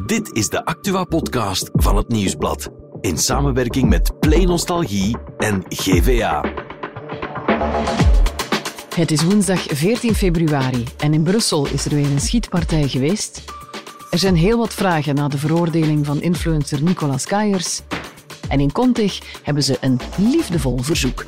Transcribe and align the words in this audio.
Dit 0.00 0.32
is 0.32 0.48
de 0.48 0.64
Actua-podcast 0.64 1.70
van 1.72 1.96
het 1.96 2.08
Nieuwsblad. 2.08 2.68
In 3.00 3.18
samenwerking 3.18 3.88
met 3.88 4.20
Play 4.20 4.44
Nostalgie 4.44 5.16
en 5.38 5.64
GVA. 5.68 6.44
Het 8.94 9.10
is 9.10 9.24
woensdag 9.24 9.60
14 9.60 10.14
februari 10.14 10.84
en 10.98 11.14
in 11.14 11.22
Brussel 11.22 11.66
is 11.66 11.84
er 11.84 11.94
weer 11.94 12.10
een 12.10 12.20
schietpartij 12.20 12.88
geweest. 12.88 13.44
Er 14.10 14.18
zijn 14.18 14.36
heel 14.36 14.58
wat 14.58 14.74
vragen 14.74 15.14
na 15.14 15.28
de 15.28 15.38
veroordeling 15.38 16.06
van 16.06 16.22
influencer 16.22 16.82
Nicolas 16.82 17.26
Kayers. 17.26 17.82
En 18.48 18.60
in 18.60 18.72
Contig 18.72 19.40
hebben 19.42 19.62
ze 19.62 19.76
een 19.80 20.00
liefdevol 20.16 20.78
verzoek. 20.78 21.24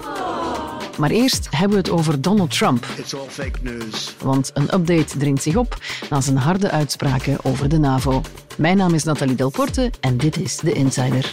Maar 0.99 1.11
eerst 1.11 1.49
hebben 1.51 1.71
we 1.71 1.77
het 1.77 1.91
over 1.91 2.21
Donald 2.21 2.51
Trump. 2.51 2.87
It's 2.97 3.15
all 3.15 3.27
fake 3.29 3.59
news. 3.63 4.15
Want 4.23 4.51
een 4.55 4.75
update 4.75 5.19
dringt 5.19 5.43
zich 5.43 5.57
op 5.57 5.79
na 6.11 6.21
zijn 6.21 6.37
harde 6.37 6.71
uitspraken 6.71 7.39
over 7.43 7.69
de 7.69 7.79
NAVO. 7.79 8.23
Mijn 8.57 8.77
naam 8.77 8.95
is 8.95 9.05
Nathalie 9.05 9.35
Delporte 9.35 9.91
en 10.01 10.17
dit 10.17 10.37
is 10.41 10.57
The 10.57 10.73
Insider. 10.73 11.33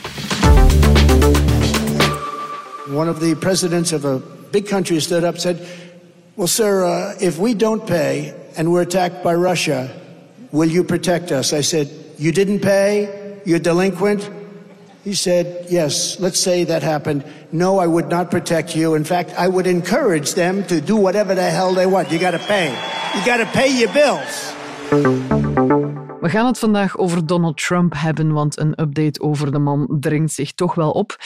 One 2.94 3.10
of 3.10 3.20
the 3.20 3.36
presidents 3.40 3.94
of 3.94 4.06
a 4.06 4.20
big 4.52 4.64
country 4.64 5.00
stood 5.00 5.24
up 5.24 5.34
and 5.34 5.42
said, 5.42 5.58
Well, 6.34 6.48
sir, 6.48 6.84
uh, 6.84 7.22
if 7.28 7.38
we 7.38 7.56
don't 7.56 7.86
pay 7.86 8.34
and 8.56 8.68
we're 8.68 8.82
attacked 8.82 9.24
by 9.24 9.34
Russia, 9.34 9.90
will 10.50 10.70
you 10.70 10.84
protect 10.84 11.32
us? 11.32 11.54
I 11.54 11.62
said, 11.62 11.88
You 12.18 12.32
didn't 12.32 12.60
pay? 12.60 13.08
You're 13.46 13.62
delinquent? 13.62 14.30
He 15.04 15.14
said, 15.14 15.66
Yes, 15.70 16.20
let's 16.20 16.40
say 16.40 16.66
that 16.66 16.84
happened. 16.84 17.24
No, 17.52 17.80
I 17.80 17.88
would 17.88 18.10
not 18.10 18.30
protect 18.30 18.76
you. 18.76 18.96
In 18.96 19.06
fact, 19.06 19.32
I 19.38 19.48
would 19.48 19.68
encourage 19.68 20.34
them 20.34 20.64
to 20.66 20.80
do 20.80 20.96
whatever 20.96 21.36
the 21.36 21.50
hell 21.50 21.74
they 21.74 21.86
want. 21.86 22.12
You 22.12 22.20
got 22.20 22.32
to 22.32 22.40
pay. 22.40 22.70
You 23.16 23.26
got 23.26 23.38
to 23.38 23.46
pay 23.46 23.68
your 23.80 23.92
bills. 23.94 24.54
We 26.22 26.30
gaan 26.30 26.46
het 26.46 26.60
vandaag 26.60 26.98
over 26.98 27.26
Donald 27.26 27.58
Trump 27.58 27.94
hebben, 27.96 28.34
want 28.34 28.60
een 28.60 28.82
update 28.82 29.22
over 29.22 29.52
de 29.52 29.60
man 29.60 29.98
dringt 30.00 30.34
zich 30.34 30.52
toch 30.52 30.76
wel 30.76 30.92
op. 30.92 31.18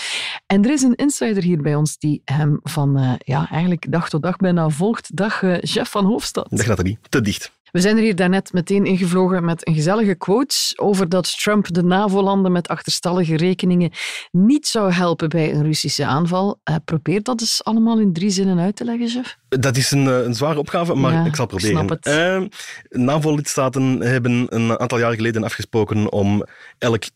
En 0.45 0.63
er 0.63 0.71
is 0.71 0.81
een 0.81 0.95
insider 0.95 1.43
hier 1.43 1.61
bij 1.61 1.75
ons 1.75 1.97
die 1.97 2.21
hem 2.25 2.59
van 2.63 2.97
eh, 2.97 3.13
ja, 3.17 3.49
eigenlijk 3.49 3.91
dag 3.91 4.09
tot 4.09 4.21
dag 4.21 4.37
bijna 4.37 4.69
volgt. 4.69 5.15
Dag, 5.15 5.43
eh, 5.43 5.57
chef 5.61 5.89
van 5.89 6.05
Hoofdstad. 6.05 6.47
Dag 6.49 6.65
Nathalie, 6.65 6.97
te 7.09 7.21
dicht. 7.21 7.51
We 7.75 7.81
zijn 7.81 7.97
er 7.97 8.03
hier 8.03 8.15
daarnet 8.15 8.53
meteen 8.53 8.85
ingevlogen 8.85 9.45
met 9.45 9.67
een 9.67 9.73
gezellige 9.73 10.15
quote 10.15 10.55
over 10.75 11.09
dat 11.09 11.39
Trump 11.41 11.73
de 11.73 11.83
NAVO-landen 11.83 12.51
met 12.51 12.67
achterstallige 12.67 13.37
rekeningen 13.37 13.91
niet 14.31 14.67
zou 14.67 14.91
helpen 14.91 15.29
bij 15.29 15.53
een 15.53 15.63
Russische 15.63 16.05
aanval. 16.05 16.59
Uh, 16.69 16.75
probeer 16.85 17.23
dat 17.23 17.41
eens 17.41 17.63
allemaal 17.63 17.99
in 17.99 18.13
drie 18.13 18.29
zinnen 18.29 18.59
uit 18.59 18.75
te 18.75 18.83
leggen, 18.83 19.07
chef. 19.07 19.37
Dat 19.49 19.77
is 19.77 19.91
een, 19.91 20.05
een 20.05 20.33
zware 20.33 20.59
opgave, 20.59 20.93
maar 20.93 21.13
Ja, 21.13 21.25
ik 21.25 21.35
zal 21.35 21.45
proberen. 21.45 21.99
Eh, 21.99 22.41
NAVO-lidstaten 22.89 24.01
hebben 24.01 24.45
een 24.49 24.79
aantal 24.79 24.99
jaar 24.99 25.13
geleden 25.13 25.43
afgesproken 25.43 26.11
om 26.11 26.45
elk 26.77 27.03
2% 27.03 27.09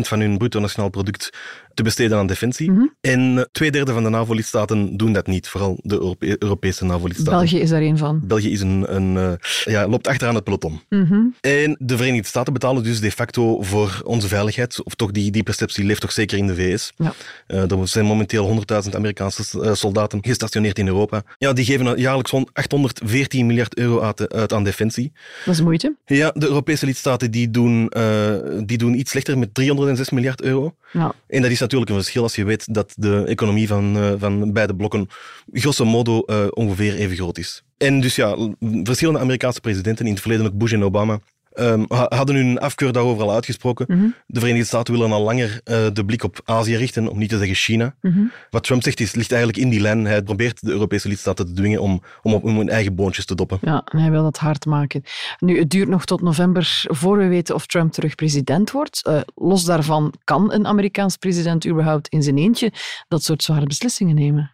van 0.00 0.20
hun 0.20 0.38
bruto 0.38 0.60
nationaal 0.60 0.90
product 0.90 1.30
te 1.74 1.82
besteden 1.82 2.18
aan 2.18 2.26
defensie. 2.26 2.70
Mhm. 2.70 2.86
En 3.00 3.48
twee 3.52 3.70
derde 3.70 3.92
van 3.92 4.02
de 4.02 4.08
NAVO-lidstaten 4.08 4.96
doen 4.96 5.12
dat 5.12 5.26
niet, 5.26 5.48
vooral 5.48 5.78
de 5.82 5.94
Europe- 5.94 6.36
Europese 6.38 6.84
NAVO-lidstaten. 6.84 7.32
België 7.32 7.58
is 7.58 7.70
daar 7.70 7.80
één 7.80 7.98
van. 7.98 8.20
België 8.24 8.50
is 8.50 8.60
een, 8.60 8.94
een, 8.94 9.16
eh, 9.16 9.72
ja, 9.72 9.88
loopt 9.88 10.08
achteraan 10.08 10.34
het 10.34 10.44
peloton. 10.44 10.80
Mhm. 10.88 11.22
En 11.40 11.76
de 11.78 11.96
Verenigde 11.96 12.28
Staten 12.28 12.52
betalen 12.52 12.82
dus 12.82 13.00
de 13.00 13.10
facto 13.10 13.62
voor 13.62 14.00
onze 14.04 14.28
veiligheid, 14.28 14.82
of 14.82 14.94
toch 14.94 15.10
die, 15.10 15.30
die 15.30 15.42
perceptie 15.42 15.84
leeft 15.84 16.00
toch 16.00 16.12
zeker 16.12 16.38
in 16.38 16.46
de 16.46 16.54
VS. 16.54 16.92
Ja. 16.96 17.12
Eh, 17.46 17.70
er 17.70 17.88
zijn 17.88 18.04
momenteel 18.04 18.46
100.000 18.46 18.94
Amerikaanse 18.94 19.62
eh, 19.62 19.74
soldaten 19.74 20.18
gestationeerd 20.22 20.78
in 20.78 20.86
Europa. 20.86 21.22
Ja, 21.38 21.52
die 21.52 21.64
geven 21.64 21.98
jaarlijks 22.00 22.30
zo'n 22.30 22.48
814 22.52 23.46
miljard 23.46 23.76
euro 23.76 24.00
uit, 24.00 24.32
uit 24.32 24.52
aan 24.52 24.64
defensie. 24.64 25.12
Dat 25.44 25.54
is 25.54 25.60
moeite. 25.60 25.94
Ja, 26.06 26.30
de 26.34 26.46
Europese 26.46 26.86
lidstaten 26.86 27.30
die 27.30 27.50
doen, 27.50 27.88
eh, 27.88 28.34
die 28.64 28.78
doen 28.78 28.98
iets 28.98 29.10
slechter 29.10 29.38
met 29.38 29.54
306 29.54 30.10
miljard 30.10 30.42
euro. 30.42 30.74
Ja. 30.92 31.14
En 31.26 31.42
dat 31.42 31.50
is 31.50 31.60
natuurlijk 31.64 31.90
een 31.90 31.96
verschil 31.96 32.22
als 32.22 32.34
je 32.34 32.44
weet 32.44 32.74
dat 32.74 32.92
de 32.96 33.24
economie 33.26 33.68
van, 33.68 33.96
eh, 33.96 34.12
van 34.18 34.52
beide 34.52 34.74
blokken 34.76 35.08
grosso 35.52 35.84
modo 35.84 36.20
eh, 36.20 36.46
ongeveer 36.50 36.94
even 36.94 37.16
groot 37.16 37.38
is. 37.38 37.62
En 37.76 38.00
dus 38.00 38.16
ja, 38.16 38.36
verschillende 38.82 39.20
Amerikaanse 39.20 39.60
presidenten, 39.60 40.06
in 40.06 40.12
het 40.12 40.20
verleden 40.20 40.46
ook 40.46 40.58
Bush 40.58 40.72
en 40.72 40.84
Obama, 40.84 41.20
ehm, 41.54 41.84
ha- 41.88 42.06
hadden 42.08 42.36
hun 42.36 42.58
afkeur 42.58 42.92
daarover 42.92 43.22
al 43.22 43.32
uitgesproken. 43.32 43.86
Mhm. 43.88 44.06
De 44.26 44.40
Verenigde 44.40 44.66
Staten 44.66 44.94
willen 44.94 45.12
al 45.12 45.22
langer 45.22 45.60
eh, 45.64 45.86
de 45.92 46.04
blik 46.04 46.22
op 46.24 46.40
Azië 46.44 46.76
richten, 46.76 47.08
om 47.08 47.18
niet 47.18 47.28
te 47.28 47.38
zeggen 47.38 47.56
China. 47.56 47.94
Mhm. 48.00 48.20
Wat 48.50 48.62
Trump 48.64 48.82
zegt 48.82 49.00
is, 49.00 49.14
ligt 49.14 49.32
eigenlijk 49.32 49.62
in 49.62 49.70
die 49.70 49.80
lijn. 49.80 50.04
Hij 50.04 50.22
probeert 50.22 50.64
de 50.64 50.70
Europese 50.70 51.08
lidstaten 51.08 51.46
te 51.46 51.52
dwingen 51.52 51.80
om, 51.80 52.02
om 52.22 52.34
op 52.34 52.42
hun 52.42 52.68
eigen 52.68 52.94
boontjes 52.94 53.24
te 53.24 53.34
doppen. 53.34 53.58
Ja, 53.62 53.82
en 53.92 53.98
hij 53.98 54.10
wil 54.10 54.22
dat 54.22 54.36
hard 54.38 54.66
maken. 54.66 55.02
Nu, 55.38 55.58
het 55.58 55.70
duurt 55.70 55.88
nog 55.88 56.04
tot 56.04 56.20
november 56.22 56.84
voor 56.86 57.18
we 57.18 57.26
weten 57.26 57.54
of 57.54 57.66
Trump 57.66 57.92
terug 57.92 58.14
president 58.14 58.70
wordt. 58.70 59.06
Eh, 59.06 59.20
los 59.34 59.64
daarvan 59.64 60.12
kan 60.24 60.52
een 60.52 60.66
Amerikaans 60.66 61.16
president 61.16 61.66
überhaupt 61.66 62.08
in 62.08 62.22
zijn 62.22 62.38
eentje 62.38 62.72
dat 63.08 63.22
soort 63.22 63.42
zware 63.42 63.66
beslissingen 63.66 64.14
nemen. 64.14 64.50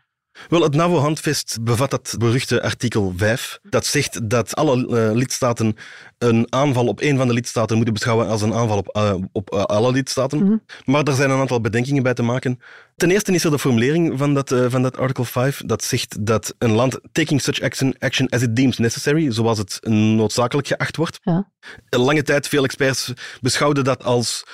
Wel, 0.49 0.63
het 0.63 0.75
NAVO-handvest 0.75 1.59
bevat 1.61 1.91
dat 1.91 2.15
beruchte 2.19 2.63
artikel 2.63 3.13
5. 3.17 3.59
Dat 3.63 3.87
zegt 3.87 4.31
dat 4.31 4.55
alle 4.55 4.99
eh, 4.99 5.15
lidstaten 5.15 5.77
een 6.19 6.47
aanval 6.53 6.87
op 6.87 7.01
één 7.01 7.17
van 7.17 7.27
de 7.27 7.33
lidstaten 7.33 7.77
moeten 7.77 7.95
beschouwen 7.95 8.29
als 8.29 8.43
een 8.43 8.55
aanval 8.55 8.79
op, 8.79 8.89
eh, 8.89 9.15
op 9.33 9.51
eh, 9.51 9.63
alle 9.63 9.93
lidstaten. 9.93 10.45
Mhm. 10.45 10.57
Maar 10.85 11.03
er 11.03 11.15
zijn 11.15 11.31
een 11.31 11.41
aantal 11.41 11.61
bedenkingen 11.61 12.03
bij 12.03 12.15
te 12.15 12.23
maken. 12.23 12.61
Ten 12.97 13.11
eerste 13.11 13.33
is 13.33 13.45
er 13.45 13.51
de 13.51 13.59
formulering 13.59 14.19
van 14.19 14.35
dat, 14.35 14.55
van 14.69 14.83
dat 14.83 14.97
artikel 14.97 15.25
5. 15.25 15.63
Dat 15.67 15.85
zegt 15.85 16.27
dat 16.27 16.55
een 16.59 16.71
land 16.71 17.01
taking 17.13 17.41
such 17.43 17.61
action, 17.61 17.95
action 17.99 18.29
as 18.29 18.43
it 18.43 18.57
deems 18.57 18.79
necessary, 18.79 19.33
zoals 19.33 19.59
het 19.59 19.79
noodzakelijk 19.89 20.69
geacht 20.69 20.97
wordt. 20.97 21.19
Ja. 21.23 21.51
Lange 21.89 22.23
tijd, 22.23 22.49
veel 22.49 22.65
experts 22.65 23.13
beschouwden 23.41 23.85
dat 23.85 24.05
als 24.05 24.47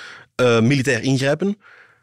militair 0.61 1.03
ingrijpen. 1.03 1.57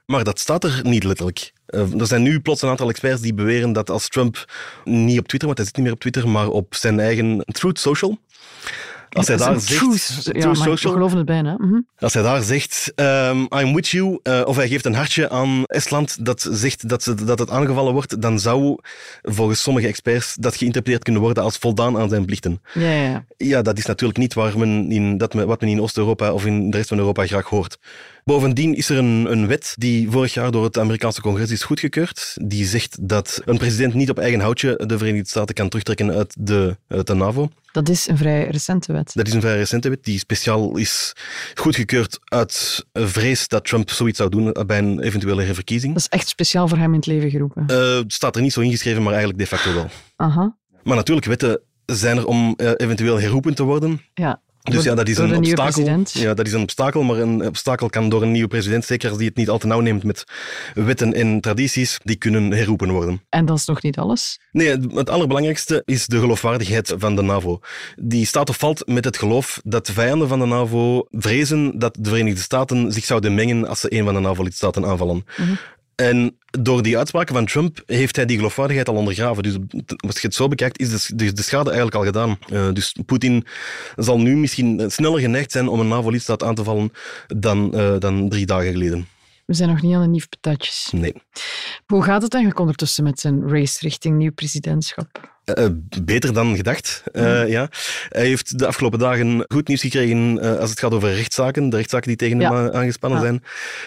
Maar 0.06 0.24
dat 0.24 0.38
staat 0.38 0.64
er 0.64 0.80
niet 0.82 1.04
letterlijk. 1.04 1.52
Eh, 1.66 2.00
er 2.00 2.06
zijn 2.06 2.22
nu 2.22 2.40
plots 2.40 2.62
een 2.62 2.68
aantal 2.68 2.88
experts 2.88 3.20
die 3.20 3.34
beweren 3.34 3.72
dat 3.72 3.90
als 3.90 4.08
Trump 4.08 4.52
niet 4.84 5.18
op 5.18 5.28
Twitter, 5.28 5.48
want 5.48 5.58
hij 5.58 5.66
zit 5.66 5.76
niet 5.76 5.84
meer 5.84 5.94
op 5.94 6.00
Twitter, 6.00 6.28
maar 6.28 6.48
op 6.48 6.74
zijn 6.74 7.00
eigen 7.00 7.44
Truth 7.46 7.78
Social. 7.78 8.18
Als 9.14 9.28
hij 9.28 9.36
daar 9.36 9.60
zegt, 9.60 9.80
truth. 9.80 10.30
Ja, 10.32 10.54
Social, 10.54 11.10
het 11.10 11.26
bijna. 11.26 11.54
Mhm. 11.58 11.80
als 11.98 12.14
hij 12.14 12.22
daar 12.22 12.42
zegt, 12.42 12.92
ehm, 12.94 13.38
I'm 13.38 13.74
with 13.74 13.88
you, 13.88 14.18
eh, 14.22 14.42
of 14.44 14.56
hij 14.56 14.68
geeft 14.68 14.84
een 14.84 14.94
hartje 14.94 15.30
aan 15.30 15.64
Estland 15.64 16.24
dat 16.24 16.48
zegt 16.50 16.88
dat, 16.88 17.02
ze, 17.02 17.14
dat 17.24 17.38
het 17.38 17.50
aangevallen 17.50 17.92
wordt, 17.92 18.22
dan 18.22 18.40
zou 18.40 18.78
volgens 19.22 19.62
sommige 19.62 19.86
experts 19.86 20.34
dat 20.34 20.56
geïnterpreteerd 20.56 21.04
kunnen 21.04 21.22
worden 21.22 21.42
als 21.42 21.56
voldaan 21.56 21.98
aan 21.98 22.08
zijn 22.08 22.24
plichten. 22.24 22.60
Ja, 22.72 22.90
ja, 22.90 23.10
ja. 23.10 23.24
Ja, 23.36 23.62
dat 23.62 23.78
is 23.78 23.86
natuurlijk 23.86 24.18
niet 24.18 24.34
waar 24.34 24.58
men 24.58 24.90
in, 24.90 25.18
dat 25.18 25.34
men, 25.34 25.46
wat 25.46 25.60
men 25.60 25.70
in 25.70 25.80
Oost-Europa 25.80 26.32
of 26.32 26.46
in 26.46 26.70
de 26.70 26.76
rest 26.76 26.88
van 26.88 26.98
Europa 26.98 27.26
graag 27.26 27.48
hoort. 27.48 27.78
Bovendien 28.24 28.74
is 28.74 28.88
er 28.88 28.98
een, 28.98 29.32
een 29.32 29.46
wet 29.46 29.74
die 29.78 30.10
vorig 30.10 30.34
jaar 30.34 30.50
door 30.50 30.64
het 30.64 30.78
Amerikaanse 30.78 31.20
congres 31.20 31.50
is 31.50 31.62
goedgekeurd. 31.62 32.36
Die 32.42 32.64
zegt 32.64 33.08
dat 33.08 33.42
een 33.44 33.58
president 33.58 33.94
niet 33.94 34.10
op 34.10 34.18
eigen 34.18 34.40
houtje 34.40 34.82
de 34.86 34.98
Verenigde 34.98 35.28
Staten 35.28 35.54
kan 35.54 35.68
terugtrekken 35.68 36.12
uit 36.12 36.34
de, 36.38 36.76
uit 36.88 37.06
de 37.06 37.14
NAVO. 37.14 37.50
Dat 37.72 37.88
is 37.88 38.08
een 38.08 38.16
vrij 38.16 38.48
recente 38.48 38.92
wet. 38.92 39.10
Dat 39.14 39.26
is 39.26 39.32
een 39.32 39.40
vrij 39.40 39.56
recente 39.56 39.88
wet 39.88 40.04
die 40.04 40.18
speciaal 40.18 40.76
is 40.76 41.12
goedgekeurd 41.54 42.18
uit 42.24 42.84
vrees 42.92 43.48
dat 43.48 43.64
Trump 43.64 43.90
zoiets 43.90 44.18
zou 44.18 44.30
doen 44.30 44.56
bij 44.66 44.78
een 44.78 45.00
eventuele 45.00 45.42
herverkiezing. 45.42 45.92
Dat 45.92 46.02
is 46.02 46.08
echt 46.08 46.28
speciaal 46.28 46.68
voor 46.68 46.78
hem 46.78 46.90
in 46.90 46.96
het 46.96 47.06
leven 47.06 47.30
geroepen. 47.30 47.64
Het 47.66 48.12
staat 48.12 48.36
er 48.36 48.42
niet 48.42 48.52
zo 48.52 48.60
ingeschreven, 48.60 49.02
maar 49.02 49.12
eigenlijk 49.12 49.42
de 49.42 49.56
facto 49.56 49.74
wel. 49.74 49.88
Aha. 50.16 50.56
Maar 50.82 50.96
natuurlijk, 50.96 51.26
wetten 51.26 51.60
zijn 51.86 52.16
er 52.16 52.26
om 52.26 52.54
eh, 52.56 52.70
eventueel 52.76 53.20
herroepen 53.20 53.54
te 53.54 53.62
worden. 53.62 54.00
Ja. 54.14 54.42
Dus 54.70 54.84
ja, 54.84 54.94
dat 54.94 55.08
is 55.08 55.18
een 55.18 55.36
obstakel. 55.36 56.02
Ja, 56.12 56.34
dat 56.34 56.46
is 56.46 56.52
een 56.52 56.62
obstakel, 56.62 57.02
maar 57.02 57.18
een 57.18 57.46
obstakel 57.46 57.88
kan 57.88 58.08
door 58.08 58.22
een 58.22 58.30
nieuwe 58.30 58.48
president, 58.48 58.84
zeker 58.84 59.08
als 59.08 59.18
die 59.18 59.28
het 59.28 59.36
niet 59.36 59.48
al 59.48 59.58
te 59.58 59.66
nauw 59.66 59.80
neemt 59.80 60.04
met 60.04 60.24
wetten 60.74 61.14
en 61.14 61.40
tradities, 61.40 61.98
die 62.02 62.16
kunnen 62.16 62.52
herroepen 62.52 62.90
worden. 62.90 63.22
En 63.28 63.46
dat 63.46 63.58
is 63.58 63.64
nog 63.64 63.82
niet 63.82 63.98
alles. 63.98 64.40
Nee, 64.52 64.68
het 64.94 65.10
allerbelangrijkste 65.10 65.82
is 65.84 66.06
de 66.06 66.18
geloofwaardigheid 66.18 66.94
van 66.98 67.16
de 67.16 67.22
NAVO. 67.22 67.60
Die 67.96 68.26
staat 68.26 68.48
of 68.48 68.58
valt 68.58 68.86
met 68.86 69.04
het 69.04 69.16
geloof 69.16 69.60
dat 69.64 69.86
de 69.86 69.92
vijanden 69.92 70.28
van 70.28 70.38
de 70.38 70.46
NAVO 70.46 71.06
vrezen 71.10 71.78
dat 71.78 71.96
de 72.00 72.08
Verenigde 72.08 72.40
Staten 72.40 72.92
zich 72.92 73.04
zouden 73.04 73.34
mengen 73.34 73.68
als 73.68 73.80
ze 73.80 73.94
een 73.94 74.04
van 74.04 74.14
de 74.14 74.20
NAVO-lidstaten 74.20 74.84
aanvallen. 74.86 75.24
Mhm. 75.36 75.54
En 75.96 76.38
door 76.50 76.82
die 76.82 76.98
uitspraken 76.98 77.34
van 77.34 77.46
Trump 77.46 77.82
heeft 77.86 78.16
hij 78.16 78.26
die 78.26 78.36
geloofwaardigheid 78.36 78.88
al 78.88 78.94
ondergraven. 78.94 79.42
Dus 79.42 79.56
als 80.06 80.20
je 80.20 80.26
het 80.26 80.34
zo 80.34 80.48
bekijkt, 80.48 80.80
is 80.80 81.06
de, 81.06 81.16
de, 81.16 81.32
de 81.32 81.42
schade 81.42 81.70
eigenlijk 81.70 81.96
al 81.96 82.04
gedaan. 82.04 82.38
Eh, 82.48 82.72
dus 82.72 82.96
Poetin 83.06 83.46
zal 83.96 84.20
nu 84.20 84.36
misschien 84.36 84.90
sneller 84.90 85.20
geneigd 85.20 85.52
zijn 85.52 85.68
om 85.68 85.80
een 85.80 85.88
NAVO-lidstaat 85.88 86.42
aan 86.42 86.54
te 86.54 86.64
vallen 86.64 86.92
dan, 87.26 87.74
eh, 87.74 87.94
dan 87.98 88.28
drie 88.28 88.46
dagen 88.46 88.72
geleden. 88.72 89.06
We 89.46 89.54
zijn 89.54 89.68
nog 89.68 89.82
niet 89.82 89.94
aan 89.94 90.02
de 90.02 90.08
nieuwe 90.08 90.26
patatjes. 90.28 90.88
Nee. 90.92 91.14
Hoe 91.86 92.02
gaat 92.02 92.22
het 92.22 92.32
eigenlijk 92.32 92.62
ondertussen 92.62 93.04
met 93.04 93.20
zijn 93.20 93.48
race 93.48 93.78
richting 93.80 94.16
nieuw 94.16 94.32
presidentschap? 94.32 95.32
Eh, 95.44 95.66
beter 96.02 96.32
dan 96.32 96.56
gedacht, 96.56 97.02
eh, 97.12 97.48
ja. 97.48 97.68
Hij 98.08 98.26
heeft 98.26 98.58
de 98.58 98.66
afgelopen 98.66 98.98
dagen 98.98 99.44
goed 99.48 99.68
nieuws 99.68 99.80
gekregen 99.80 100.38
eh, 100.40 100.58
als 100.58 100.70
het 100.70 100.78
gaat 100.78 100.92
over 100.92 101.14
rechtszaken, 101.14 101.68
de 101.68 101.76
rechtszaken 101.76 102.08
die 102.08 102.16
tegen 102.16 102.40
Ja. 102.40 102.54
hem 102.54 102.74
aangespannen 102.74 103.18
Ja. 103.18 103.24
zijn. 103.24 103.42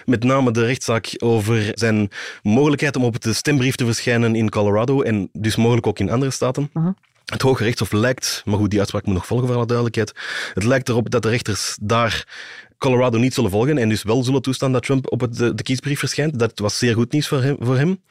Met 0.05 0.23
name 0.23 0.51
de 0.51 0.65
rechtszaak 0.65 1.13
over 1.17 1.71
zijn 1.73 2.09
mogelijkheid 2.43 2.95
om 2.95 3.03
op 3.03 3.21
de 3.21 3.33
stembrief 3.33 3.75
te 3.75 3.85
verschijnen 3.85 4.35
in 4.35 4.49
Colorado 4.49 5.01
en 5.01 5.29
dus 5.33 5.55
mogelijk 5.55 5.87
ook 5.87 5.99
in 5.99 6.09
andere 6.11 6.31
staten. 6.31 6.71
Het 7.25 7.41
Hoge 7.41 7.63
Rechtshof 7.63 7.91
lijkt, 7.91 8.41
maar 8.45 8.57
goed, 8.57 8.69
die 8.69 8.79
uitspraak 8.79 9.05
moet 9.05 9.13
nog 9.15 9.25
volgen 9.25 9.47
voor 9.47 9.55
alle 9.55 9.65
duidelijkheid, 9.65 10.13
het 10.53 10.63
lijkt 10.63 10.89
erop 10.89 11.09
dat 11.09 11.21
de 11.21 11.29
rechters 11.29 11.77
daar 11.81 12.27
Colorado 12.77 13.17
niet 13.17 13.33
zullen 13.33 13.51
volgen 13.51 13.77
en 13.77 13.89
dus 13.89 14.03
wel 14.03 14.23
zullen 14.23 14.41
toestaan 14.41 14.71
dat 14.71 14.83
Trump 14.83 15.11
op 15.11 15.21
het, 15.21 15.37
de, 15.37 15.53
de 15.53 15.63
kiesbrief 15.63 15.99
verschijnt. 15.99 16.39
Dat 16.39 16.59
was 16.59 16.77
zeer 16.77 16.93
goed 16.93 17.11
nieuws 17.11 17.27
voor 17.27 17.41
hem. 17.41 17.55
Voor 17.59 17.77
hem. 17.77 18.01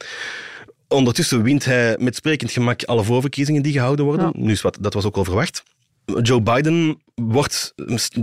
Ondertussen 0.87 1.43
wint 1.43 1.65
hij 1.65 1.95
met 1.99 2.15
sprekend 2.15 2.51
gemak 2.51 2.83
alle 2.83 3.03
voorverkiezingen 3.03 3.61
die 3.61 3.73
gehouden 3.73 4.05
worden. 4.05 4.31
Ja. 4.35 4.47
Dus 4.47 4.61
wat, 4.61 4.77
dat 4.81 4.93
was 4.93 5.05
ook 5.05 5.15
al 5.15 5.23
verwacht. 5.23 5.63
Joe 6.21 6.41
Biden 6.41 7.01
wordt 7.21 7.73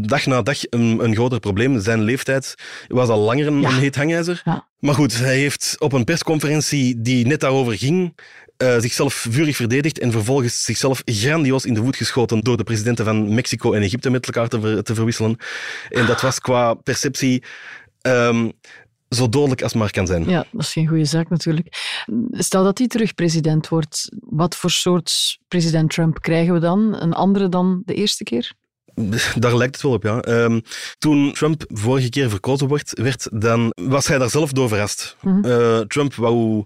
dag 0.01 0.27
na 0.27 0.43
dag 0.43 0.59
een, 0.71 1.05
een 1.05 1.15
groter 1.15 1.41
probleem. 1.41 1.81
Zijn 1.81 2.03
leeftijd 2.03 2.55
was 2.89 3.09
al 3.09 3.21
langer 3.21 3.47
een, 3.47 3.61
Ja. 3.61 3.71
heet 3.71 3.97
hangijzer. 3.97 4.43
Ja. 4.45 4.67
Maar 4.79 4.95
goed, 4.95 5.19
hij 5.19 5.39
heeft 5.39 5.77
op 5.79 5.93
een 5.93 6.05
persconferentie 6.05 7.01
die 7.01 7.27
net 7.27 7.41
daarover 7.41 7.79
ging, 7.79 8.15
eh, 8.57 8.79
zichzelf 8.79 9.15
vurig 9.15 9.57
verdedigd 9.57 9.99
en 9.99 10.13
vervolgens 10.13 10.65
zichzelf 10.65 11.03
grandioos 11.05 11.65
in 11.65 11.75
de 11.75 11.81
voet 11.83 11.97
geschoten 11.97 12.41
door 12.41 12.57
de 12.57 12.65
presidenten 12.65 13.05
van 13.05 13.35
Mexico 13.35 13.73
en 13.73 13.83
Egypte 13.83 14.11
met 14.11 14.27
elkaar 14.27 14.49
te, 14.49 14.61
ver- 14.61 14.83
te 14.83 14.95
verwisselen. 14.95 15.37
En 15.91 16.07
dat 16.07 16.21
was 16.21 16.41
qua 16.41 16.75
perceptie 16.75 17.43
ehm, 18.01 18.51
zo 19.09 19.29
dodelijk 19.29 19.63
als 19.63 19.75
maar 19.75 19.91
kan 19.91 20.07
zijn. 20.07 20.29
Ja, 20.29 20.47
dat 20.53 20.63
is 20.63 20.73
geen 20.73 20.89
goede 20.89 21.05
zaak 21.05 21.29
natuurlijk. 21.31 21.67
Stel 22.31 22.65
dat 22.65 22.79
hij 22.79 22.87
terug 22.87 23.15
president 23.15 23.69
wordt, 23.69 24.09
wat 24.21 24.57
voor 24.57 24.71
soort 24.71 25.39
president 25.49 25.91
Trump 25.91 26.21
krijgen 26.23 26.55
we 26.55 26.61
dan? 26.61 26.97
Een 27.01 27.13
andere 27.13 27.49
dan 27.49 27.83
de 27.85 27.95
eerste 27.95 28.25
keer? 28.25 28.53
Daar 29.39 29.57
lijkt 29.57 29.75
het 29.75 29.83
wel 29.83 29.93
op, 29.93 30.03
ja. 30.03 30.21
Ehm, 30.21 30.61
toen 30.99 31.33
Trump 31.33 31.65
vorige 31.69 32.09
keer 32.09 32.31
verkozen 32.31 32.69
wordt, 32.69 33.01
werd, 33.01 33.29
dan 33.33 33.73
was 33.75 34.07
hij 34.07 34.19
daar 34.19 34.31
zelf 34.31 34.53
door 34.53 34.69
verrast. 34.69 35.17
Mhm. 35.21 35.45
Eh, 35.45 35.79
Trump 35.79 36.15
wou 36.15 36.65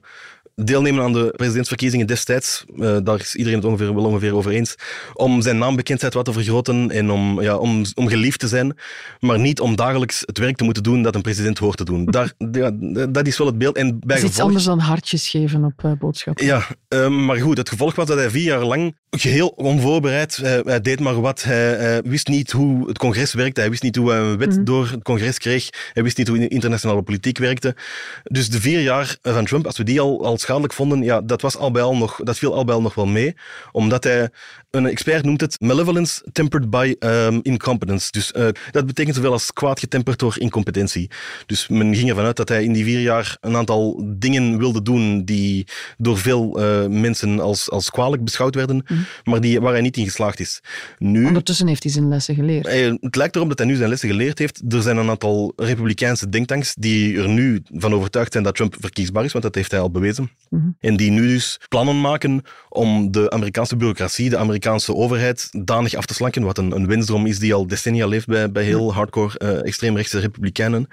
deelnemen 0.64 1.04
aan 1.04 1.12
de 1.12 1.32
presidentsverkiezingen 1.36 2.06
destijds, 2.06 2.64
eh, 2.78 2.96
daar 3.02 3.20
is 3.20 3.34
iedereen 3.34 3.58
het 3.58 3.68
ongeveer, 3.68 3.94
wel 3.94 4.04
ongeveer 4.04 4.34
over 4.34 4.50
eens, 4.50 4.74
om 5.14 5.42
zijn 5.42 5.58
naambekendheid 5.58 6.14
wat 6.14 6.24
te 6.24 6.32
vergroten 6.32 6.90
en 6.90 7.10
om, 7.10 7.40
ja, 7.40 7.56
om, 7.56 7.82
om 7.94 8.08
geliefd 8.08 8.38
te 8.38 8.48
zijn, 8.48 8.78
maar 9.20 9.38
niet 9.38 9.60
om 9.60 9.76
dagelijks 9.76 10.22
het 10.26 10.38
werk 10.38 10.56
te 10.56 10.64
moeten 10.64 10.82
doen 10.82 11.02
dat 11.02 11.14
een 11.14 11.22
president 11.22 11.58
hoort 11.58 11.76
te 11.76 11.84
doen. 11.84 12.04
Daar, 12.04 12.32
ja, 12.52 12.70
dat 13.10 13.26
is 13.26 13.38
wel 13.38 13.46
het 13.46 13.58
beeld. 13.58 13.76
En 13.76 13.98
bij 13.98 14.16
Dat 14.16 14.16
is 14.16 14.30
iets 14.30 14.40
anders 14.40 14.64
dan 14.64 14.78
hartjes 14.78 15.28
geven 15.28 15.64
op 15.64 15.84
eh, 15.84 15.92
boodschappen. 15.98 16.46
ja, 16.46 16.66
ehm, 16.88 17.24
maar 17.24 17.36
goed, 17.36 17.58
het 17.58 17.68
gevolg 17.68 17.94
was 17.94 18.06
dat 18.06 18.18
hij 18.18 18.30
vier 18.30 18.44
jaar 18.44 18.64
lang 18.64 18.96
geheel 19.10 19.48
onvoorbereid, 19.48 20.36
hij, 20.36 20.62
hij 20.64 20.80
deed 20.80 21.00
maar 21.00 21.20
wat, 21.20 21.42
hij, 21.42 21.74
hij 21.76 22.02
wist 22.02 22.28
niet 22.28 22.50
hoe 22.50 22.88
het 22.88 22.98
congres 22.98 23.32
werkte, 23.32 23.60
hij 23.60 23.70
wist 23.70 23.82
niet 23.82 23.96
hoe 23.96 24.10
hij 24.10 24.20
een 24.20 24.38
wet 24.38 24.54
Mhm. 24.54 24.64
door 24.64 24.88
het 24.90 25.02
congres 25.02 25.38
kreeg, 25.38 25.68
hij 25.92 26.02
wist 26.02 26.16
niet 26.16 26.28
hoe 26.28 26.48
internationale 26.48 27.02
politiek 27.02 27.38
werkte. 27.38 27.76
Dus 28.22 28.50
de 28.50 28.60
vier 28.60 28.80
jaar 28.80 29.16
van 29.22 29.44
Trump, 29.44 29.66
als 29.66 29.76
we 29.76 29.84
die 29.84 30.00
al, 30.00 30.24
al 30.24 30.38
schadelijk 30.38 30.72
vonden, 30.72 31.02
ja, 31.02 31.20
dat, 31.20 31.42
was 31.42 31.56
al 31.56 31.70
bij 31.70 31.82
al 31.82 31.96
nog, 31.96 32.20
dat 32.22 32.38
viel 32.38 32.54
al 32.54 32.64
bij 32.64 32.74
al 32.74 32.82
nog 32.82 32.94
wel 32.94 33.06
mee, 33.06 33.34
omdat 33.72 34.04
hij, 34.04 34.28
een 34.70 34.86
expert 34.86 35.24
noemt 35.24 35.40
het 35.40 35.60
malevolence 35.60 36.24
tempered 36.32 36.70
by 36.70 36.94
um, 36.98 37.40
incompetence. 37.42 38.10
Dus 38.10 38.32
eh, 38.32 38.48
dat 38.70 38.86
betekent 38.86 39.16
zoveel 39.16 39.32
als 39.32 39.52
kwaad 39.52 39.80
getemperd 39.80 40.18
door 40.18 40.38
incompetentie. 40.38 41.10
Dus 41.46 41.68
men 41.68 41.94
ging 41.94 42.08
ervan 42.08 42.24
uit 42.24 42.36
dat 42.36 42.48
hij 42.48 42.64
in 42.64 42.72
die 42.72 42.84
vier 42.84 43.00
jaar 43.00 43.36
een 43.40 43.56
aantal 43.56 44.04
dingen 44.06 44.58
wilde 44.58 44.82
doen 44.82 45.24
die 45.24 45.66
door 45.96 46.18
veel 46.18 46.60
eh, 46.60 46.86
mensen 46.86 47.40
als, 47.40 47.70
als 47.70 47.90
kwalijk 47.90 48.24
beschouwd 48.24 48.54
werden, 48.54 48.84
maar 49.24 49.40
die, 49.40 49.60
waar 49.60 49.72
hij 49.72 49.80
niet 49.80 49.96
in 49.96 50.04
geslaagd 50.04 50.40
is. 50.40 50.60
Nu, 50.98 51.26
Ondertussen 51.26 51.66
heeft 51.66 51.82
hij 51.82 51.92
zijn 51.92 52.08
lessen 52.08 52.34
geleerd. 52.34 52.66
hij- 52.66 52.98
het 53.00 53.16
lijkt 53.16 53.36
erop 53.36 53.48
dat 53.48 53.58
hij 53.58 53.66
nu 53.66 53.74
zijn 53.76 53.88
lessen 53.88 54.08
geleerd 54.08 54.38
heeft. 54.38 54.62
Er 54.68 54.82
zijn 54.82 54.96
een 54.96 55.08
aantal 55.08 55.52
republikeinse 55.56 56.28
denktanks 56.28 56.74
die 56.74 57.18
er 57.18 57.28
nu 57.28 57.62
van 57.72 57.94
overtuigd 57.94 58.32
zijn 58.32 58.44
dat 58.44 58.54
Trump 58.54 58.76
verkiesbaar 58.80 59.24
is, 59.24 59.32
want 59.32 59.44
dat 59.44 59.54
heeft 59.54 59.70
hij 59.70 59.80
al 59.80 59.90
bewezen. 59.90 60.30
Mhm. 60.50 60.68
En 60.80 60.96
die 60.96 61.10
nu 61.10 61.26
dus 61.26 61.60
plannen 61.68 62.00
maken 62.00 62.42
om 62.68 63.10
de 63.12 63.30
Amerikaanse 63.30 63.76
bureaucratie, 63.76 64.30
de 64.30 64.36
Amerikaanse 64.36 64.94
overheid, 64.94 65.48
danig 65.50 65.94
af 65.94 66.06
te 66.06 66.14
slanken, 66.14 66.42
wat 66.42 66.58
een, 66.58 66.72
een 66.76 66.86
wensdroom 66.86 67.26
is 67.26 67.38
die 67.38 67.54
al 67.54 67.66
decennia 67.66 68.06
leeft 68.06 68.26
bij, 68.26 68.50
bij 68.52 68.64
heel 68.64 68.94
hardcore 68.94 69.38
eh, 69.38 69.64
extreemrechtse 69.66 70.18
republikeinen. 70.18 70.86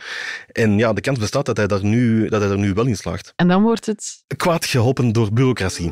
En 0.52 0.78
ja, 0.78 0.94
de 0.94 1.02
kans 1.02 1.20
bestaat 1.20 1.46
dat 1.46 1.58
hij, 1.58 1.68
daar 1.68 1.84
nu, 1.86 2.30
dat 2.30 2.42
hij 2.42 2.50
er 2.50 2.58
nu 2.58 2.74
wel 2.74 2.86
in 2.86 2.96
slaagt. 2.96 3.34
En 3.36 3.48
dan 3.48 3.62
wordt 3.64 3.86
het... 3.86 4.24
Kwaad 4.38 4.66
geholpen 4.66 5.12
door 5.12 5.34
bureaucratie. 5.34 5.92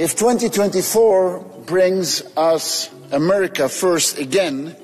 If 0.00 0.14
2024 0.14 1.44
brings 1.66 2.22
us 2.36 2.90
America 3.10 3.68
first 3.68 4.18
again, 4.18 4.74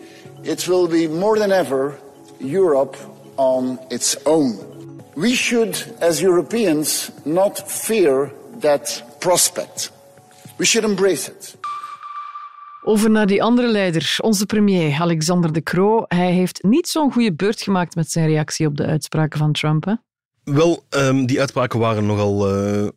it 0.43 0.67
will 0.67 0.89
be 0.89 1.09
more 1.09 1.39
than 1.39 1.51
ever 1.53 1.99
Europe 2.39 2.97
on 3.37 3.79
its 3.89 4.17
own. 4.25 4.59
We 5.15 5.35
should, 5.35 5.95
as 6.01 6.23
Europeans, 6.23 7.11
not 7.25 7.71
fear 7.71 8.31
that 8.61 9.03
prospect. 9.19 9.91
We 10.57 10.65
should 10.65 10.91
embrace 10.91 11.31
it. 11.31 11.57
Over 12.83 13.11
naar 13.11 13.27
die 13.27 13.43
andere 13.43 13.69
leider, 13.69 14.17
onze 14.21 14.47
premier 14.47 15.01
Alexander 15.01 15.53
De 15.53 15.63
Croo. 15.63 16.05
Hij 16.09 16.33
heeft 16.33 16.63
niet 16.63 16.89
zo'n 16.89 17.13
goede 17.13 17.35
beurt 17.35 17.63
gemaakt 17.63 17.95
met 17.95 18.11
zijn 18.11 18.27
reactie 18.27 18.67
op 18.67 18.77
de 18.77 18.87
uitspraken 18.87 19.39
van 19.39 19.53
Trump. 19.53 19.85
Hè? 19.85 19.95
Wel, 20.45 20.85
ehm, 20.89 21.25
die 21.27 21.41
uitspraken 21.41 21.79
waren 21.79 22.07
nogal, 22.07 22.49
eh, 22.49 22.89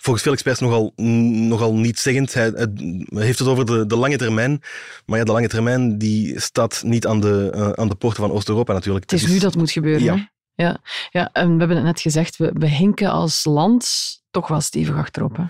volgens 0.00 0.24
veel 0.24 0.32
experts 0.32 0.60
nogal, 0.60 0.92
nogal 0.96 1.74
niet 1.74 1.98
zeggend. 1.98 2.34
Hij, 2.34 2.50
hij 2.50 3.24
heeft 3.24 3.38
het 3.38 3.48
over 3.48 3.66
de, 3.66 3.86
de 3.86 3.96
lange 3.96 4.16
termijn. 4.16 4.62
Maar 5.06 5.18
ja, 5.18 5.24
de 5.24 5.32
lange 5.32 5.48
termijn 5.48 5.98
die 5.98 6.40
staat 6.40 6.82
niet 6.84 7.06
aan 7.06 7.20
de, 7.20 7.50
eh, 7.54 7.70
aan 7.70 7.88
de 7.88 7.94
poorten 7.94 8.22
van 8.22 8.32
Oost-Europa 8.32 8.72
natuurlijk. 8.72 9.10
Het 9.10 9.20
is 9.20 9.26
nu 9.26 9.38
dat 9.38 9.54
moet 9.54 9.70
gebeuren. 9.70 10.02
Ja. 10.02 10.14
Hè? 10.14 10.22
Ja. 10.64 10.78
Ja, 11.10 11.30
en 11.32 11.52
we 11.52 11.58
hebben 11.58 11.76
het 11.76 11.86
net 11.86 12.00
gezegd, 12.00 12.36
we, 12.36 12.50
we 12.54 12.66
hinken 12.66 13.10
als 13.10 13.44
land 13.44 13.86
toch 14.30 14.48
wel 14.48 14.60
stevig 14.60 14.96
achterop. 14.96 15.36
Hè? 15.36 15.42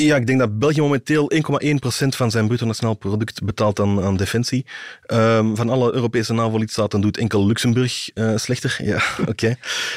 Ja, 0.00 0.16
ik 0.16 0.26
denk 0.26 0.38
dat 0.38 0.58
België 0.58 0.80
momenteel 0.80 1.32
1,1% 1.34 1.38
van 2.08 2.30
zijn 2.30 2.46
bruto 2.46 2.66
nationaal 2.66 2.94
product 2.94 3.44
betaalt 3.44 3.80
aan, 3.80 4.02
aan 4.02 4.16
defensie. 4.16 4.66
Ehm, 5.06 5.54
van 5.54 5.68
alle 5.68 5.94
Europese 5.94 6.32
NAVO-lidstaten 6.32 7.00
doet 7.00 7.16
enkel 7.16 7.46
Luxemburg 7.46 8.08
eh, 8.08 8.32
slechter. 8.36 8.78
Ja, 8.82 9.02
oké. 9.28 9.54